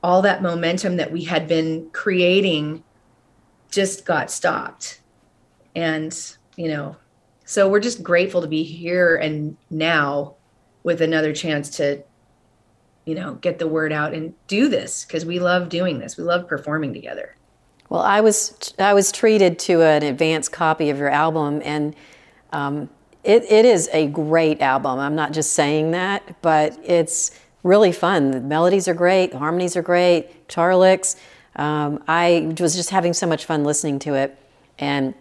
[0.01, 2.85] all that momentum that we had been creating
[3.69, 5.00] just got stopped
[5.75, 6.95] and you know
[7.45, 10.35] so we're just grateful to be here and now
[10.83, 12.03] with another chance to
[13.05, 16.23] you know get the word out and do this because we love doing this we
[16.23, 17.35] love performing together
[17.91, 21.93] Well, I was I was treated to an advanced copy of your album, and
[22.53, 22.89] um,
[23.21, 24.97] it, it is a great album.
[24.97, 28.31] I'm not just saying that, but it's really fun.
[28.31, 31.17] The melodies are great, the harmonies are great, licks.
[31.57, 34.37] Um, I was just having so much fun listening to it,
[34.79, 35.13] and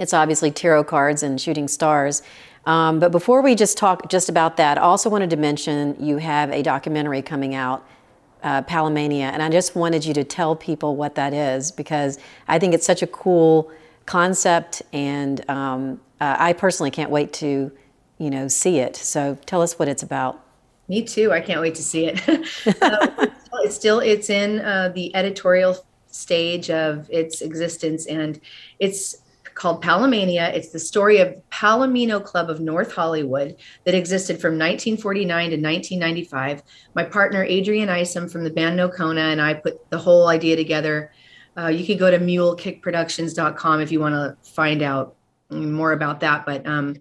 [0.00, 2.22] it's obviously tarot cards and shooting stars.
[2.66, 6.16] Um, but before we just talk just about that, I also wanted to mention you
[6.16, 7.86] have a documentary coming out
[8.42, 12.58] uh, Palomania, and I just wanted you to tell people what that is because I
[12.58, 13.70] think it's such a cool
[14.06, 17.70] concept, and um, uh, I personally can't wait to,
[18.18, 18.96] you know, see it.
[18.96, 20.40] So tell us what it's about.
[20.88, 22.18] me too i can't wait to see it
[22.82, 23.06] uh,
[23.64, 25.76] it's still it's in uh, the editorial
[26.08, 28.40] stage of its existence and
[28.80, 29.22] it's
[29.60, 30.50] called palomania.
[30.54, 36.62] It's the story of palomino club of north hollywood that existed from 1949 to 1995
[36.94, 41.12] my partner adrian isom from the band nocona and i put the whole idea together.
[41.58, 45.16] Uh, you can go to mulekickproductions.com if you want to find out
[45.50, 46.96] more about that but um,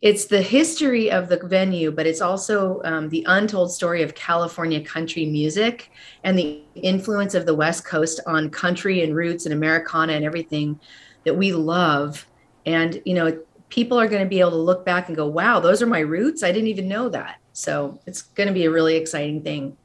[0.00, 4.80] it's the history of the venue, but it's also um, the untold story of California
[4.80, 5.90] country music
[6.22, 10.78] and the influence of the West Coast on country and roots and Americana and everything
[11.24, 12.26] that we love.
[12.66, 15.60] And, you know, people are going to be able to look back and go, wow,
[15.60, 16.42] those are my roots.
[16.42, 17.40] I didn't even know that.
[17.52, 19.76] So it's going to be a really exciting thing.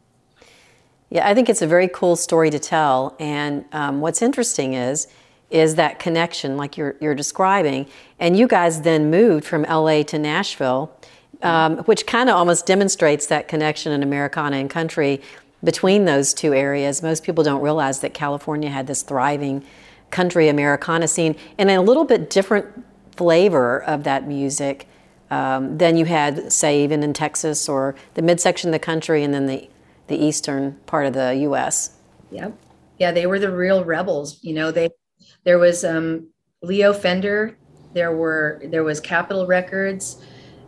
[1.10, 3.16] Yeah, I think it's a very cool story to tell.
[3.20, 5.08] And um, what's interesting is,
[5.52, 7.86] is that connection, like you're you're describing.
[8.20, 10.92] And you guys then moved from LA to Nashville,
[11.44, 15.22] um, which kind of almost demonstrates that connection in Americana and country
[15.64, 17.04] between those two areas.
[17.04, 19.64] Most people don't realize that California had this thriving
[20.14, 22.68] country Americana scene and a little bit different
[23.18, 24.88] flavor of that music
[25.30, 29.34] um, than you had, say, even in Texas or the midsection of the country and
[29.34, 29.68] then the
[30.08, 31.98] the eastern part of the U.S.
[32.32, 32.54] Yep.
[33.00, 34.38] Yeah, they were the real rebels.
[34.42, 34.90] You know, they
[35.44, 36.28] there was um,
[36.62, 37.58] Leo Fender,
[37.94, 40.22] there were there was Capitol Records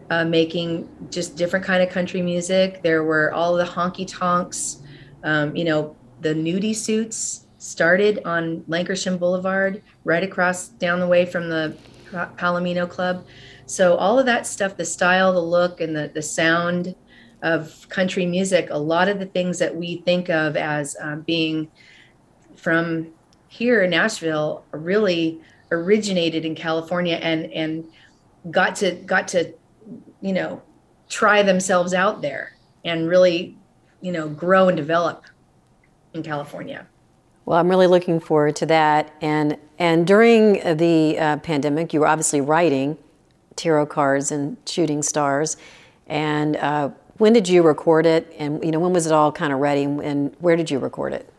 [0.10, 2.82] uh, making just different kind of country music.
[2.82, 4.82] There were all the honky tonks.
[5.24, 11.26] Um, you know, the nudie suits started on Lankershim Boulevard, right across down the way
[11.26, 11.76] from the
[12.12, 13.26] Palomino Club.
[13.66, 16.96] So all of that stuff, the style, the look, and the the sound
[17.42, 21.70] of country music, a lot of the things that we think of as um, being
[22.56, 23.08] from
[23.48, 25.42] here in Nashville really
[25.72, 27.86] originated in California and and
[28.52, 29.54] got to got to
[30.22, 30.62] you know
[31.10, 33.58] try themselves out there and really
[34.02, 35.26] you know grow and develop
[36.14, 36.88] in California.
[37.46, 39.14] Well, I'm really looking forward to that.
[39.22, 42.98] And and during the uh, pandemic, you were obviously writing
[43.56, 45.58] tarot cards and shooting stars.
[46.08, 48.34] And uh, when did you record it?
[48.38, 49.84] And you know, when was it all kind of ready?
[49.84, 51.30] And where did you record it?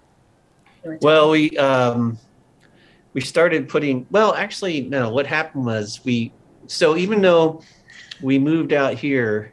[1.03, 2.19] Well, we um,
[3.13, 4.07] we started putting.
[4.11, 5.11] Well, actually, no.
[5.11, 6.33] What happened was we.
[6.69, 7.63] So even though
[8.23, 9.53] we moved out here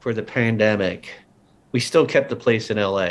[0.00, 1.10] for the pandemic,
[1.72, 3.10] we still kept the place in LA.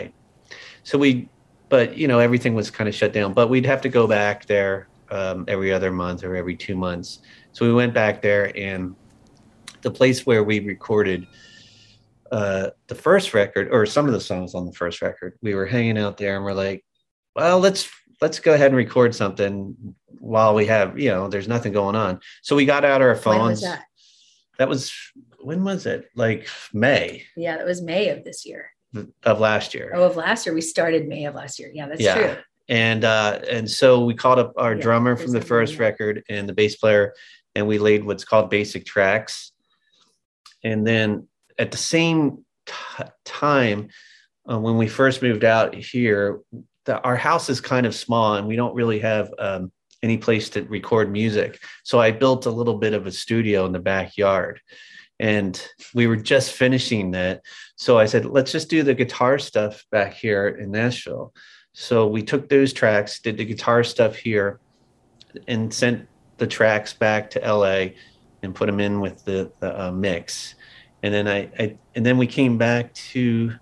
[0.83, 1.29] So we,
[1.69, 3.33] but you know, everything was kind of shut down.
[3.33, 7.19] But we'd have to go back there um, every other month or every two months.
[7.51, 8.95] So we went back there, and
[9.81, 11.27] the place where we recorded
[12.31, 15.65] uh, the first record or some of the songs on the first record, we were
[15.65, 16.83] hanging out there, and we're like,
[17.35, 17.89] well, let's
[18.21, 19.75] let's go ahead and record something
[20.19, 22.19] while we have, you know, there's nothing going on.
[22.41, 23.37] So we got out our phones.
[23.39, 23.83] When was that?
[24.57, 24.91] That was
[25.39, 26.09] when was it?
[26.15, 27.23] Like May.
[27.35, 28.71] Yeah, that was May of this year.
[29.23, 29.91] Of last year.
[29.95, 30.53] Oh, of last year.
[30.55, 31.71] We started May of last year.
[31.73, 32.15] Yeah, that's yeah.
[32.15, 32.43] true.
[32.69, 36.47] And uh, and so we called up our yeah, drummer from the first record and
[36.47, 37.13] the bass player,
[37.55, 39.51] and we laid what's called basic tracks.
[40.63, 41.27] And then
[41.57, 43.89] at the same t- time,
[44.49, 46.41] uh, when we first moved out here,
[46.85, 49.71] the, our house is kind of small and we don't really have um,
[50.03, 51.59] any place to record music.
[51.83, 54.61] So I built a little bit of a studio in the backyard
[55.19, 57.41] and we were just finishing that.
[57.75, 61.33] So I said, let's just do the guitar stuff back here in Nashville.
[61.73, 64.59] So we took those tracks, did the guitar stuff here,
[65.47, 66.07] and sent
[66.37, 67.93] the tracks back to LA
[68.43, 70.55] and put them in with the, the uh, mix.
[71.03, 73.53] And then I, I, and then we came back to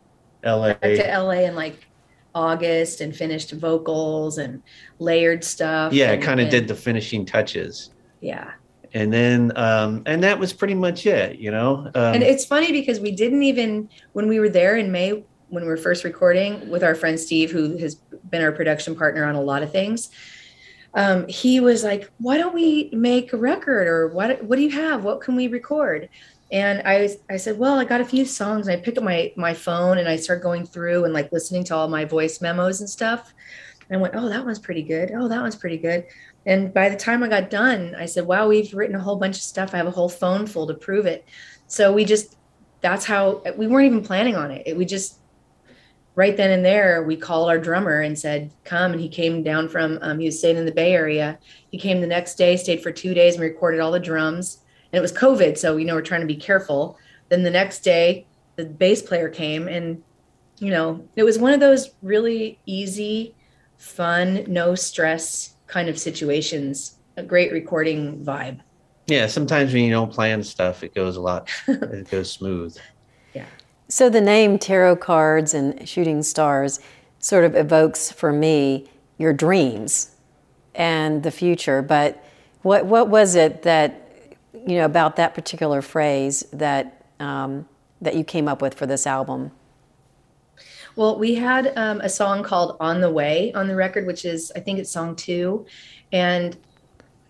[0.45, 0.73] LA.
[0.73, 1.87] Back to LA and like
[2.33, 4.61] August and finished vocals and
[4.99, 5.93] layered stuff.
[5.93, 7.91] Yeah, I kind of did the finishing touches.
[8.19, 8.51] Yeah.
[8.95, 11.91] And then, um, and that was pretty much it, you know.
[11.93, 15.63] Um, and it's funny because we didn't even when we were there in May when
[15.63, 19.35] we were first recording with our friend Steve, who has been our production partner on
[19.35, 20.09] a lot of things.
[20.93, 23.87] Um, he was like, "Why don't we make a record?
[23.87, 24.41] Or what?
[24.45, 25.03] What do you have?
[25.03, 26.07] What can we record?"
[26.51, 28.67] And I, I said, well, I got a few songs.
[28.67, 31.63] And I picked up my, my phone and I started going through and like listening
[31.65, 33.33] to all my voice memos and stuff.
[33.89, 35.11] And I went, oh, that one's pretty good.
[35.11, 36.05] Oh, that one's pretty good.
[36.45, 39.37] And by the time I got done, I said, wow, we've written a whole bunch
[39.37, 39.73] of stuff.
[39.73, 41.27] I have a whole phone full to prove it.
[41.67, 42.37] So we just,
[42.81, 44.63] that's how we weren't even planning on it.
[44.65, 45.19] it we just,
[46.13, 48.91] right then and there, we called our drummer and said, come.
[48.91, 51.39] And he came down from, um, he was staying in the Bay Area.
[51.71, 54.59] He came the next day, stayed for two days and recorded all the drums
[54.95, 56.97] and it was COVID, so you know we're trying to be careful.
[57.27, 60.01] Then the next day, the bass player came, and
[60.59, 63.35] you know it was one of those really easy,
[63.77, 66.95] fun, no stress kind of situations.
[67.17, 68.59] A great recording vibe.
[69.07, 71.49] Yeah, sometimes when you don't plan stuff, it goes a lot.
[71.67, 72.77] it goes smooth.
[73.33, 73.45] Yeah.
[73.87, 76.79] So the name tarot cards and shooting stars
[77.19, 80.15] sort of evokes for me your dreams
[80.73, 81.81] and the future.
[81.81, 82.23] But
[82.63, 84.05] what what was it that
[84.65, 87.67] you know, about that particular phrase that um,
[88.01, 89.51] that you came up with for this album?
[90.95, 94.51] Well, we had um, a song called "On the Way" on the record, which is
[94.55, 95.65] I think it's song two,
[96.11, 96.57] and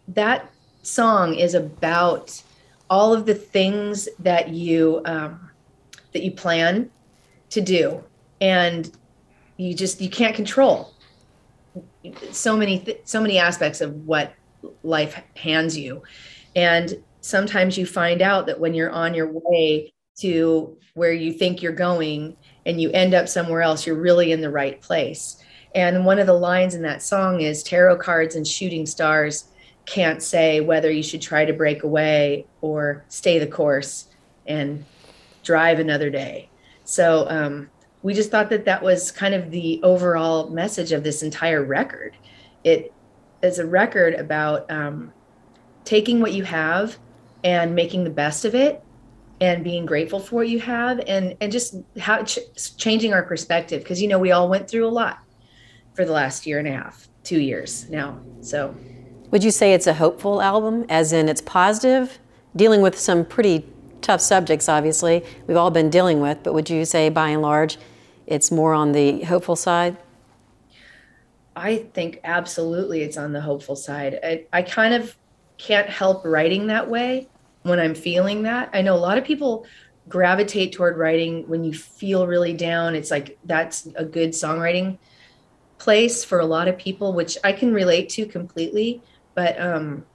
[0.09, 0.51] that
[0.83, 2.41] song is about
[2.89, 5.49] all of the things that you um,
[6.13, 6.91] that you plan
[7.49, 8.03] to do,
[8.39, 8.91] and
[9.57, 10.93] you just you can't control
[12.31, 14.33] so many th- so many aspects of what
[14.83, 16.03] life hands you,
[16.55, 21.63] and sometimes you find out that when you're on your way to where you think
[21.63, 25.41] you're going and you end up somewhere else, you're really in the right place.
[25.73, 29.45] And one of the lines in that song is tarot cards and shooting stars
[29.85, 34.07] can't say whether you should try to break away or stay the course
[34.47, 34.83] and
[35.43, 36.49] drive another day.
[36.85, 37.69] So um,
[38.03, 42.15] we just thought that that was kind of the overall message of this entire record.
[42.63, 42.93] It
[43.41, 45.11] is a record about um,
[45.83, 46.97] taking what you have
[47.43, 48.83] and making the best of it
[49.41, 52.39] and being grateful for what you have and and just how ch-
[52.77, 53.83] changing our perspective.
[53.83, 55.19] Because you know we all went through a lot
[55.93, 58.75] for the last year and a half two years now so.
[59.31, 62.19] Would you say it's a hopeful album as in it's positive?
[62.55, 63.65] Dealing with some pretty
[64.01, 65.23] tough subjects obviously.
[65.47, 67.77] We've all been dealing with but would you say by and large
[68.27, 69.97] it's more on the hopeful side?
[71.55, 74.19] I think absolutely it's on the hopeful side.
[74.21, 75.15] I, I kind of
[75.57, 77.29] can't help writing that way
[77.65, 78.69] when I'm feeling that.
[78.73, 79.65] I know a lot of people
[80.07, 82.93] gravitate toward writing when you feel really down.
[82.93, 84.99] It's like that's a good songwriting
[85.79, 89.01] place for a lot of people, which I can relate to completely.
[89.33, 90.05] But um,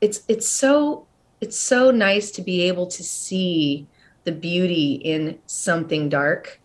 [0.00, 1.08] it's it's so
[1.40, 3.88] it's so nice to be able to see
[4.22, 6.60] the beauty in something dark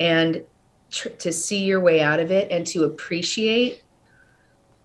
[0.00, 0.42] and
[0.90, 3.82] tr- to see your way out of it and to appreciate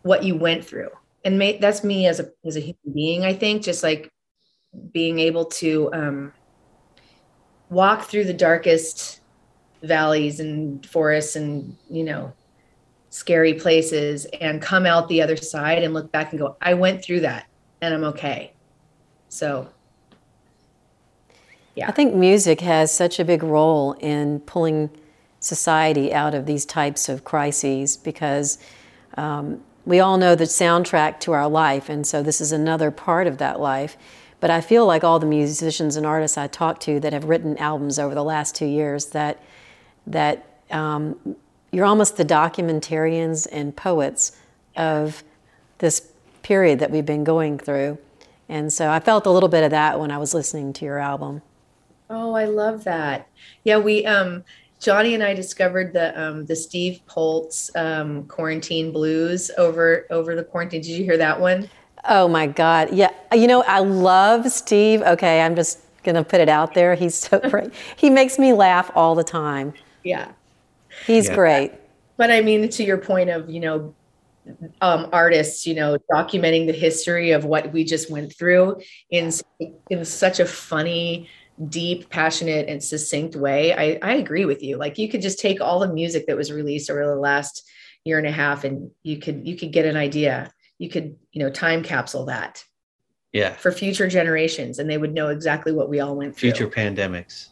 [0.01, 0.89] what you went through
[1.23, 4.11] and may, that's me as a as a human being i think just like
[4.93, 6.33] being able to um,
[7.69, 9.19] walk through the darkest
[9.83, 12.31] valleys and forests and you know
[13.09, 17.03] scary places and come out the other side and look back and go i went
[17.03, 17.47] through that
[17.81, 18.53] and i'm okay.
[19.29, 19.69] So
[21.75, 21.87] yeah.
[21.87, 24.89] I think music has such a big role in pulling
[25.39, 28.57] society out of these types of crises because
[29.15, 33.27] um, we all know the soundtrack to our life, and so this is another part
[33.27, 33.97] of that life.
[34.39, 37.57] But I feel like all the musicians and artists I talk to that have written
[37.57, 39.41] albums over the last two years that
[40.07, 41.35] that um,
[41.71, 44.35] you're almost the documentarians and poets
[44.75, 45.23] of
[45.77, 46.11] this
[46.43, 47.97] period that we've been going through.
[48.49, 50.97] And so I felt a little bit of that when I was listening to your
[50.97, 51.41] album.
[52.09, 53.27] Oh, I love that.
[53.63, 54.43] Yeah, we um
[54.81, 60.43] Johnny and I discovered the um, the Steve Poltz um, quarantine blues over over the
[60.43, 60.81] quarantine.
[60.81, 61.69] Did you hear that one?
[62.09, 62.91] Oh my God!
[62.91, 65.03] Yeah, you know I love Steve.
[65.03, 66.95] Okay, I'm just gonna put it out there.
[66.95, 67.71] He's so great.
[67.95, 69.73] he makes me laugh all the time.
[70.03, 70.31] Yeah,
[71.05, 71.35] he's yeah.
[71.35, 71.71] great.
[72.17, 73.93] But I mean, to your point of you know
[74.81, 79.31] um, artists, you know, documenting the history of what we just went through in
[79.91, 81.29] in such a funny
[81.69, 84.77] deep, passionate, and succinct way, I, I agree with you.
[84.77, 87.69] Like you could just take all the music that was released over the last
[88.03, 90.51] year and a half and you could you could get an idea.
[90.79, 92.63] You could, you know, time capsule that.
[93.31, 93.53] Yeah.
[93.53, 96.51] For future generations and they would know exactly what we all went through.
[96.51, 97.47] Future pandemics.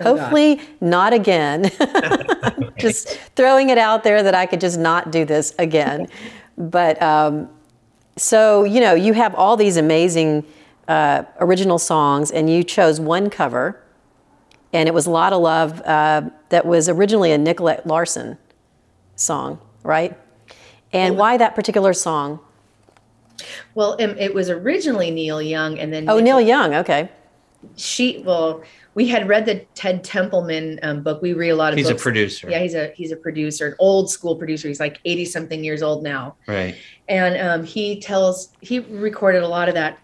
[0.00, 0.66] Oh, Hopefully God.
[0.80, 1.70] not again.
[2.78, 6.06] just throwing it out there that I could just not do this again.
[6.56, 7.48] but um,
[8.16, 10.44] so, you know, you have all these amazing
[10.92, 13.82] uh, original songs, and you chose one cover,
[14.74, 18.36] and it was a "Lotta Love" uh, that was originally a Nicolette Larson
[19.16, 20.18] song, right?
[20.92, 22.40] And why that particular song?
[23.74, 27.08] Well, um, it was originally Neil Young, and then oh, Nicole, Neil Young, okay.
[27.76, 28.62] She well,
[28.94, 31.22] we had read the Ted Templeman um, book.
[31.22, 31.78] We read a lot of.
[31.78, 32.02] He's books.
[32.02, 32.50] a producer.
[32.50, 34.68] Yeah, he's a he's a producer, an old school producer.
[34.68, 36.36] He's like eighty something years old now.
[36.46, 36.76] Right.
[37.08, 39.98] And um, he tells he recorded a lot of that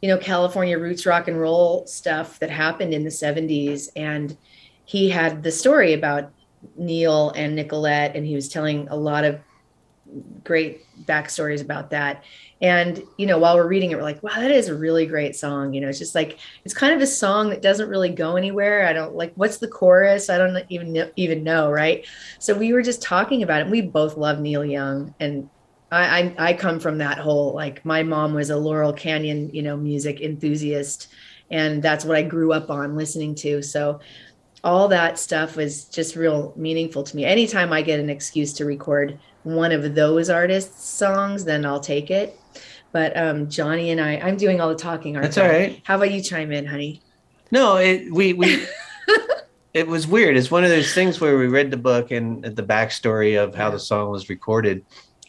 [0.00, 3.88] you know, California roots rock and roll stuff that happened in the 70s.
[3.96, 4.36] And
[4.84, 6.32] he had the story about
[6.76, 9.38] Neil and Nicolette, and he was telling a lot of
[10.42, 12.24] great backstories about that.
[12.60, 15.34] And, you know, while we're reading it, we're like, wow, that is a really great
[15.34, 15.72] song.
[15.72, 18.86] You know, it's just like, it's kind of a song that doesn't really go anywhere.
[18.86, 20.28] I don't like, what's the chorus?
[20.28, 21.70] I don't even, even know.
[21.70, 22.06] Right.
[22.38, 23.70] So we were just talking about it.
[23.70, 25.48] We both love Neil Young and
[25.90, 29.62] I, I, I come from that whole like my mom was a Laurel Canyon, you
[29.62, 31.08] know, music enthusiast,
[31.50, 33.62] and that's what I grew up on listening to.
[33.62, 34.00] So
[34.62, 37.24] all that stuff was just real meaningful to me.
[37.24, 42.10] Anytime I get an excuse to record one of those artists' songs, then I'll take
[42.10, 42.38] it.
[42.92, 45.14] But um, Johnny and I, I'm doing all the talking.
[45.14, 45.80] That's all right.
[45.84, 47.02] How about you chime in, honey?
[47.50, 48.66] No, it, we we.
[49.74, 50.36] it was weird.
[50.36, 53.70] It's one of those things where we read the book and the backstory of how
[53.70, 54.84] the song was recorded,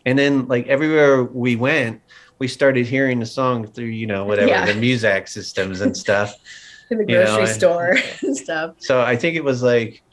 [0.06, 2.02] and then like everywhere we went
[2.40, 4.66] we started hearing the song through you know whatever yeah.
[4.66, 6.36] the Muzak systems and stuff
[6.90, 8.76] in the grocery you know, store and stuff.
[8.80, 10.04] So i think it was like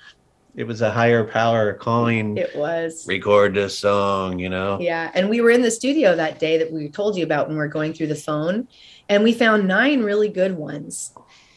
[0.54, 3.06] it was a higher power calling it was.
[3.06, 4.78] record this song you know?
[4.80, 7.56] Yeah and we were in the studio that day that we told you about when
[7.56, 8.68] we were going through the phone
[9.08, 11.14] and we found nine really good ones.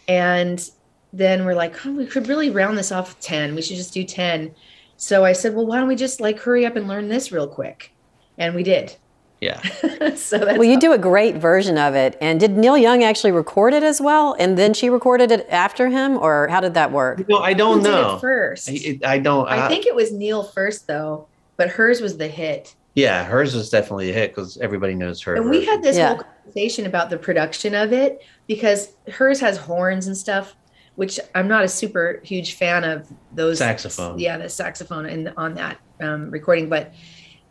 [0.08, 0.72] And
[1.14, 4.04] then we're like oh, we could really round this off 10 we should just do
[4.04, 4.54] 10
[4.98, 7.48] so i said well why don't we just like hurry up and learn this real
[7.48, 7.94] quick
[8.38, 8.96] and we did.
[9.42, 9.60] Yeah.
[10.16, 12.16] so well, you do a great version of it.
[12.22, 14.36] And did Neil Young actually record it as well?
[14.40, 17.28] And then she recorded it after him, or how did that work?
[17.28, 18.20] No, I don't Who know.
[18.20, 19.48] first, I, I don't.
[19.48, 21.28] I, I think it was Neil first, though,
[21.58, 22.76] but hers was the hit.
[22.94, 25.36] Yeah, hers was definitely a hit because everybody knows her.
[25.36, 25.60] And version.
[25.60, 26.10] we had this yeah.
[26.10, 30.56] whole conversation about the production of it because hers has horns and stuff,
[30.96, 34.20] which I'm not a super huge fan of those saxophone.
[34.20, 36.94] Yeah, the saxophone in, on that um, recording, but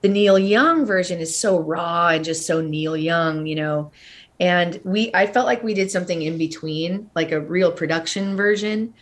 [0.01, 3.91] the Neil Young version is so raw and just so Neil Young, you know.
[4.39, 8.95] And we, I felt like we did something in between, like a real production version,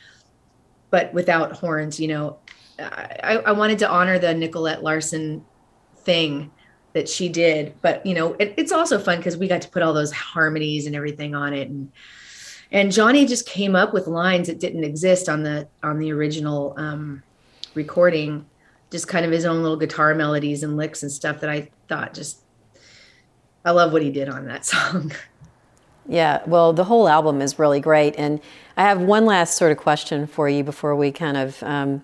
[0.90, 2.38] but without horns, you know.
[2.80, 5.44] I, I wanted to honor the Nicolette Larson
[5.98, 6.50] thing
[6.92, 9.82] that she did, but you know, it, it's also fun because we got to put
[9.82, 11.68] all those harmonies and everything on it.
[11.68, 11.92] And
[12.70, 16.74] and Johnny just came up with lines that didn't exist on the on the original
[16.76, 17.22] um,
[17.74, 18.46] recording,
[18.90, 22.14] just kind of his own little guitar melodies and licks and stuff that I thought
[22.14, 22.40] just
[23.64, 25.12] I love what he did on that song.
[26.08, 28.40] Yeah, well, the whole album is really great, and
[28.78, 32.02] I have one last sort of question for you before we kind of um,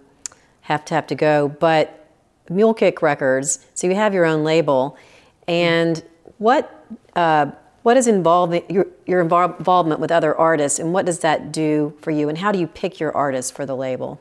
[0.63, 1.49] have to have to go.
[1.49, 2.07] But
[2.51, 4.99] Mule Kick Records, so you have your own label,
[5.49, 6.05] and
[6.37, 6.85] what
[7.17, 11.97] uh, what is involved your, your involvement with other artists, and what does that do
[12.03, 14.21] for you, and how do you pick your artists for the label?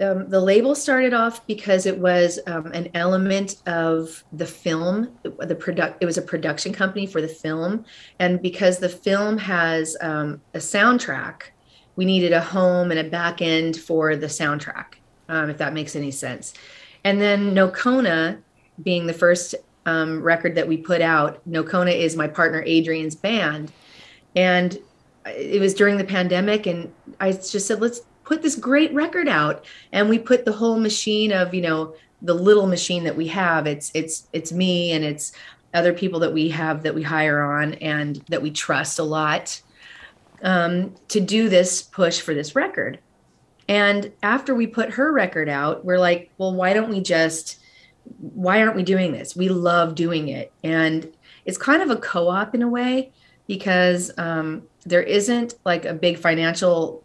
[0.00, 5.18] Um, the label started off because it was um, an element of the film.
[5.22, 7.84] The product it was a production company for the film,
[8.20, 11.42] and because the film has um, a soundtrack,
[11.96, 14.94] we needed a home and a back end for the soundtrack,
[15.28, 16.54] um, if that makes any sense.
[17.02, 18.40] And then Nocona,
[18.82, 23.72] being the first um, record that we put out, Nocona is my partner Adrian's band,
[24.36, 24.78] and
[25.26, 29.64] it was during the pandemic, and I just said, let's put this great record out
[29.90, 33.66] and we put the whole machine of you know the little machine that we have.
[33.66, 35.32] It's it's it's me and it's
[35.72, 39.60] other people that we have that we hire on and that we trust a lot
[40.42, 42.98] um, to do this push for this record.
[43.66, 47.58] And after we put her record out we're like well why don't we just
[48.18, 49.36] why aren't we doing this?
[49.36, 50.52] We love doing it.
[50.62, 51.10] And
[51.46, 53.10] it's kind of a co-op in a way
[53.46, 57.04] because um, there isn't like a big financial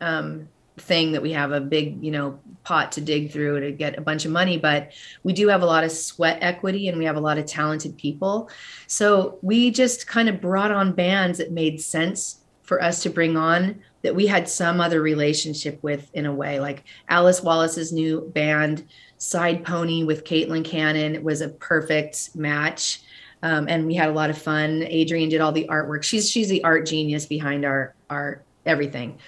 [0.00, 0.48] um,
[0.82, 4.00] thing that we have a big you know pot to dig through to get a
[4.00, 7.16] bunch of money but we do have a lot of sweat equity and we have
[7.16, 8.50] a lot of talented people.
[8.86, 13.36] So we just kind of brought on bands that made sense for us to bring
[13.36, 16.60] on that we had some other relationship with in a way.
[16.60, 18.86] Like alice wallace's new band
[19.18, 23.02] side pony with caitlin cannon was a perfect match.
[23.44, 24.84] Um, and we had a lot of fun.
[24.86, 26.04] Adrian did all the artwork.
[26.04, 29.18] She's she's the art genius behind our our everything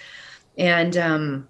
[0.58, 1.48] and um,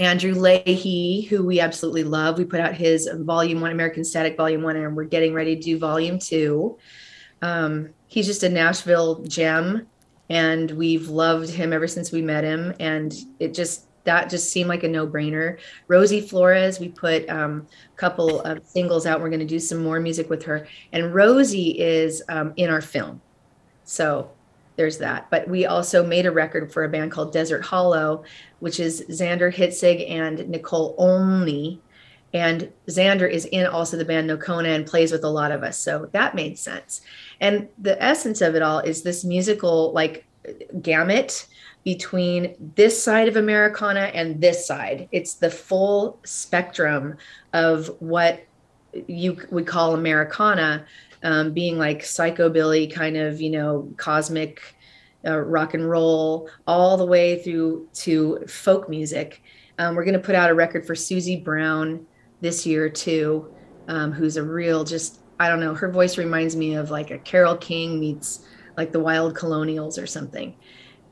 [0.00, 2.38] Andrew Leahy, who we absolutely love.
[2.38, 5.62] We put out his Volume One, American Static Volume One, and we're getting ready to
[5.62, 6.78] do Volume Two.
[7.40, 9.86] Um, he's just a Nashville gem,
[10.28, 12.74] and we've loved him ever since we met him.
[12.80, 15.58] And it just that just seemed like a no-brainer.
[15.86, 19.20] Rosie Flores, we put um, a couple of singles out.
[19.20, 22.80] We're going to do some more music with her, and Rosie is um, in our
[22.80, 23.20] film,
[23.84, 24.30] so
[24.76, 25.28] there's that.
[25.30, 28.24] But we also made a record for a band called Desert Hollow,
[28.60, 31.80] which is Xander Hitzig and Nicole Olney.
[32.34, 35.78] And Xander is in also the band Nocona and plays with a lot of us.
[35.78, 37.02] So that made sense.
[37.40, 40.24] And the essence of it all is this musical like
[40.80, 41.46] gamut
[41.84, 45.08] between this side of Americana and this side.
[45.12, 47.16] It's the full spectrum
[47.52, 48.44] of what
[49.06, 50.86] you would call Americana,
[51.22, 54.76] um, being like psychobilly kind of you know cosmic
[55.26, 59.42] uh, rock and roll all the way through to folk music.
[59.78, 62.06] Um, we're going to put out a record for Suzie Brown
[62.40, 63.52] this year too
[63.88, 67.18] um, who's a real just i don't know her voice reminds me of like a
[67.18, 68.44] Carole King meets
[68.76, 70.54] like the wild colonials or something.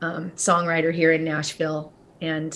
[0.01, 1.93] Um, songwriter here in nashville.
[2.21, 2.55] And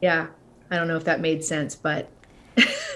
[0.00, 0.28] yeah
[0.70, 2.10] i don't know if that made sense but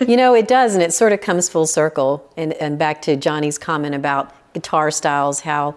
[0.06, 2.30] you know, it does, and it sort of comes full circle.
[2.36, 5.76] And, and back to Johnny's comment about guitar styles, how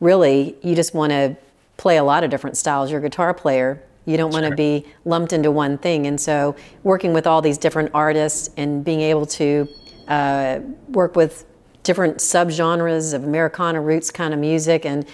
[0.00, 1.36] really you just want to
[1.76, 2.90] play a lot of different styles.
[2.90, 3.82] You're a guitar player.
[4.06, 6.06] You don't want to be lumped into one thing.
[6.06, 9.68] And so, working with all these different artists and being able to
[10.08, 11.44] uh, work with
[11.82, 15.06] different subgenres of Americana roots kind of music and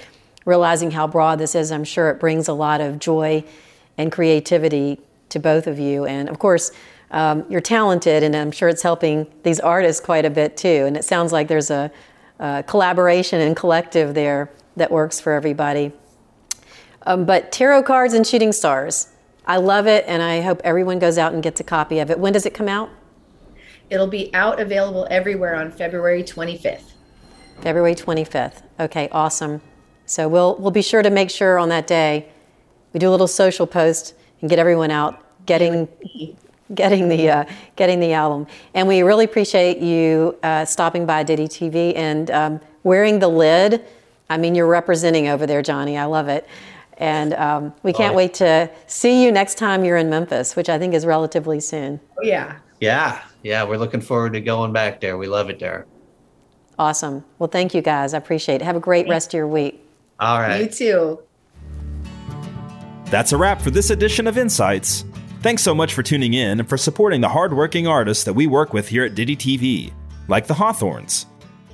[0.45, 3.45] realizing how broad this is, I'm sure it brings a lot of joy
[3.99, 5.01] and creativity
[5.31, 6.05] to both of you.
[6.05, 6.71] And of course,
[7.15, 10.85] um, you're talented, and I'm sure it's helping these artists quite a bit too.
[10.85, 11.91] And it sounds like there's a,
[12.41, 15.93] a collaboration and collective there that works for everybody.
[17.07, 19.13] Um, but tarot cards and shooting stars,
[19.47, 22.19] I love it, and I hope everyone goes out and gets a copy of it.
[22.19, 22.91] When does it come out?
[23.91, 26.91] It'll be out available everywhere on February 25th.
[27.61, 28.63] February 25th.
[28.81, 29.61] Okay, awesome.
[30.07, 32.29] So we'll we'll be sure to make sure on that day
[32.93, 35.89] we do a little social post and get everyone out getting
[36.73, 37.45] getting the uh,
[37.77, 38.47] getting the album.
[38.75, 43.85] And we really appreciate you uh, stopping by Ditty TV and um, wearing the lid.
[44.31, 45.99] I mean, you're representing over there, Johnny.
[45.99, 46.49] I love it.
[46.97, 50.69] And um, we can't oh, wait to see you next time you're in Memphis, which
[50.69, 52.01] I think is relatively soon.
[52.19, 52.59] Oh, yeah.
[52.81, 53.21] Yeah.
[53.43, 53.65] Yeah.
[53.65, 55.19] We're looking forward to going back there.
[55.19, 55.87] We love it there.
[56.79, 57.25] Awesome.
[57.39, 58.15] Well, thank you guys.
[58.15, 58.63] I appreciate it.
[58.63, 59.81] Have a great rest of your week.
[60.21, 60.61] All right.
[60.61, 61.23] You too.
[63.07, 65.05] That's a wrap for this edition of Insights.
[65.45, 68.73] Thanks so much for tuning in and for supporting the hardworking artists that we work
[68.73, 69.93] with here at Ditty TV,
[70.27, 71.27] like the Hawthorns.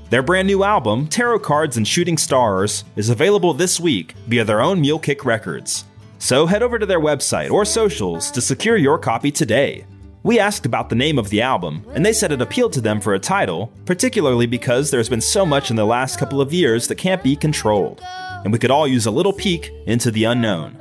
[0.08, 4.60] Their brand new album, Tarot Cards and Shooting Stars, is available this week via their
[4.60, 5.84] own Mule Kick Records.
[6.18, 9.84] So head over to their website or socials to secure your copy today.
[10.24, 13.00] We asked about the name of the album, and they said it appealed to them
[13.00, 16.88] for a title, particularly because there's been so much in the last couple of years
[16.88, 18.02] that can't be controlled,
[18.42, 20.72] and we could all use a little peek into the unknown.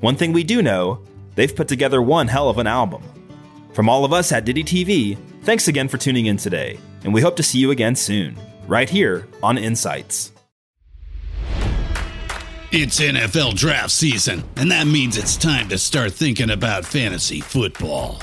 [0.00, 1.02] One thing we do know
[1.34, 3.02] they've put together one hell of an album.
[3.72, 7.20] From all of us at Ditty TV, thanks again for tuning in today, and we
[7.20, 10.32] hope to see you again soon right here on Insights.
[12.74, 18.22] It's NFL draft season, and that means it's time to start thinking about fantasy football.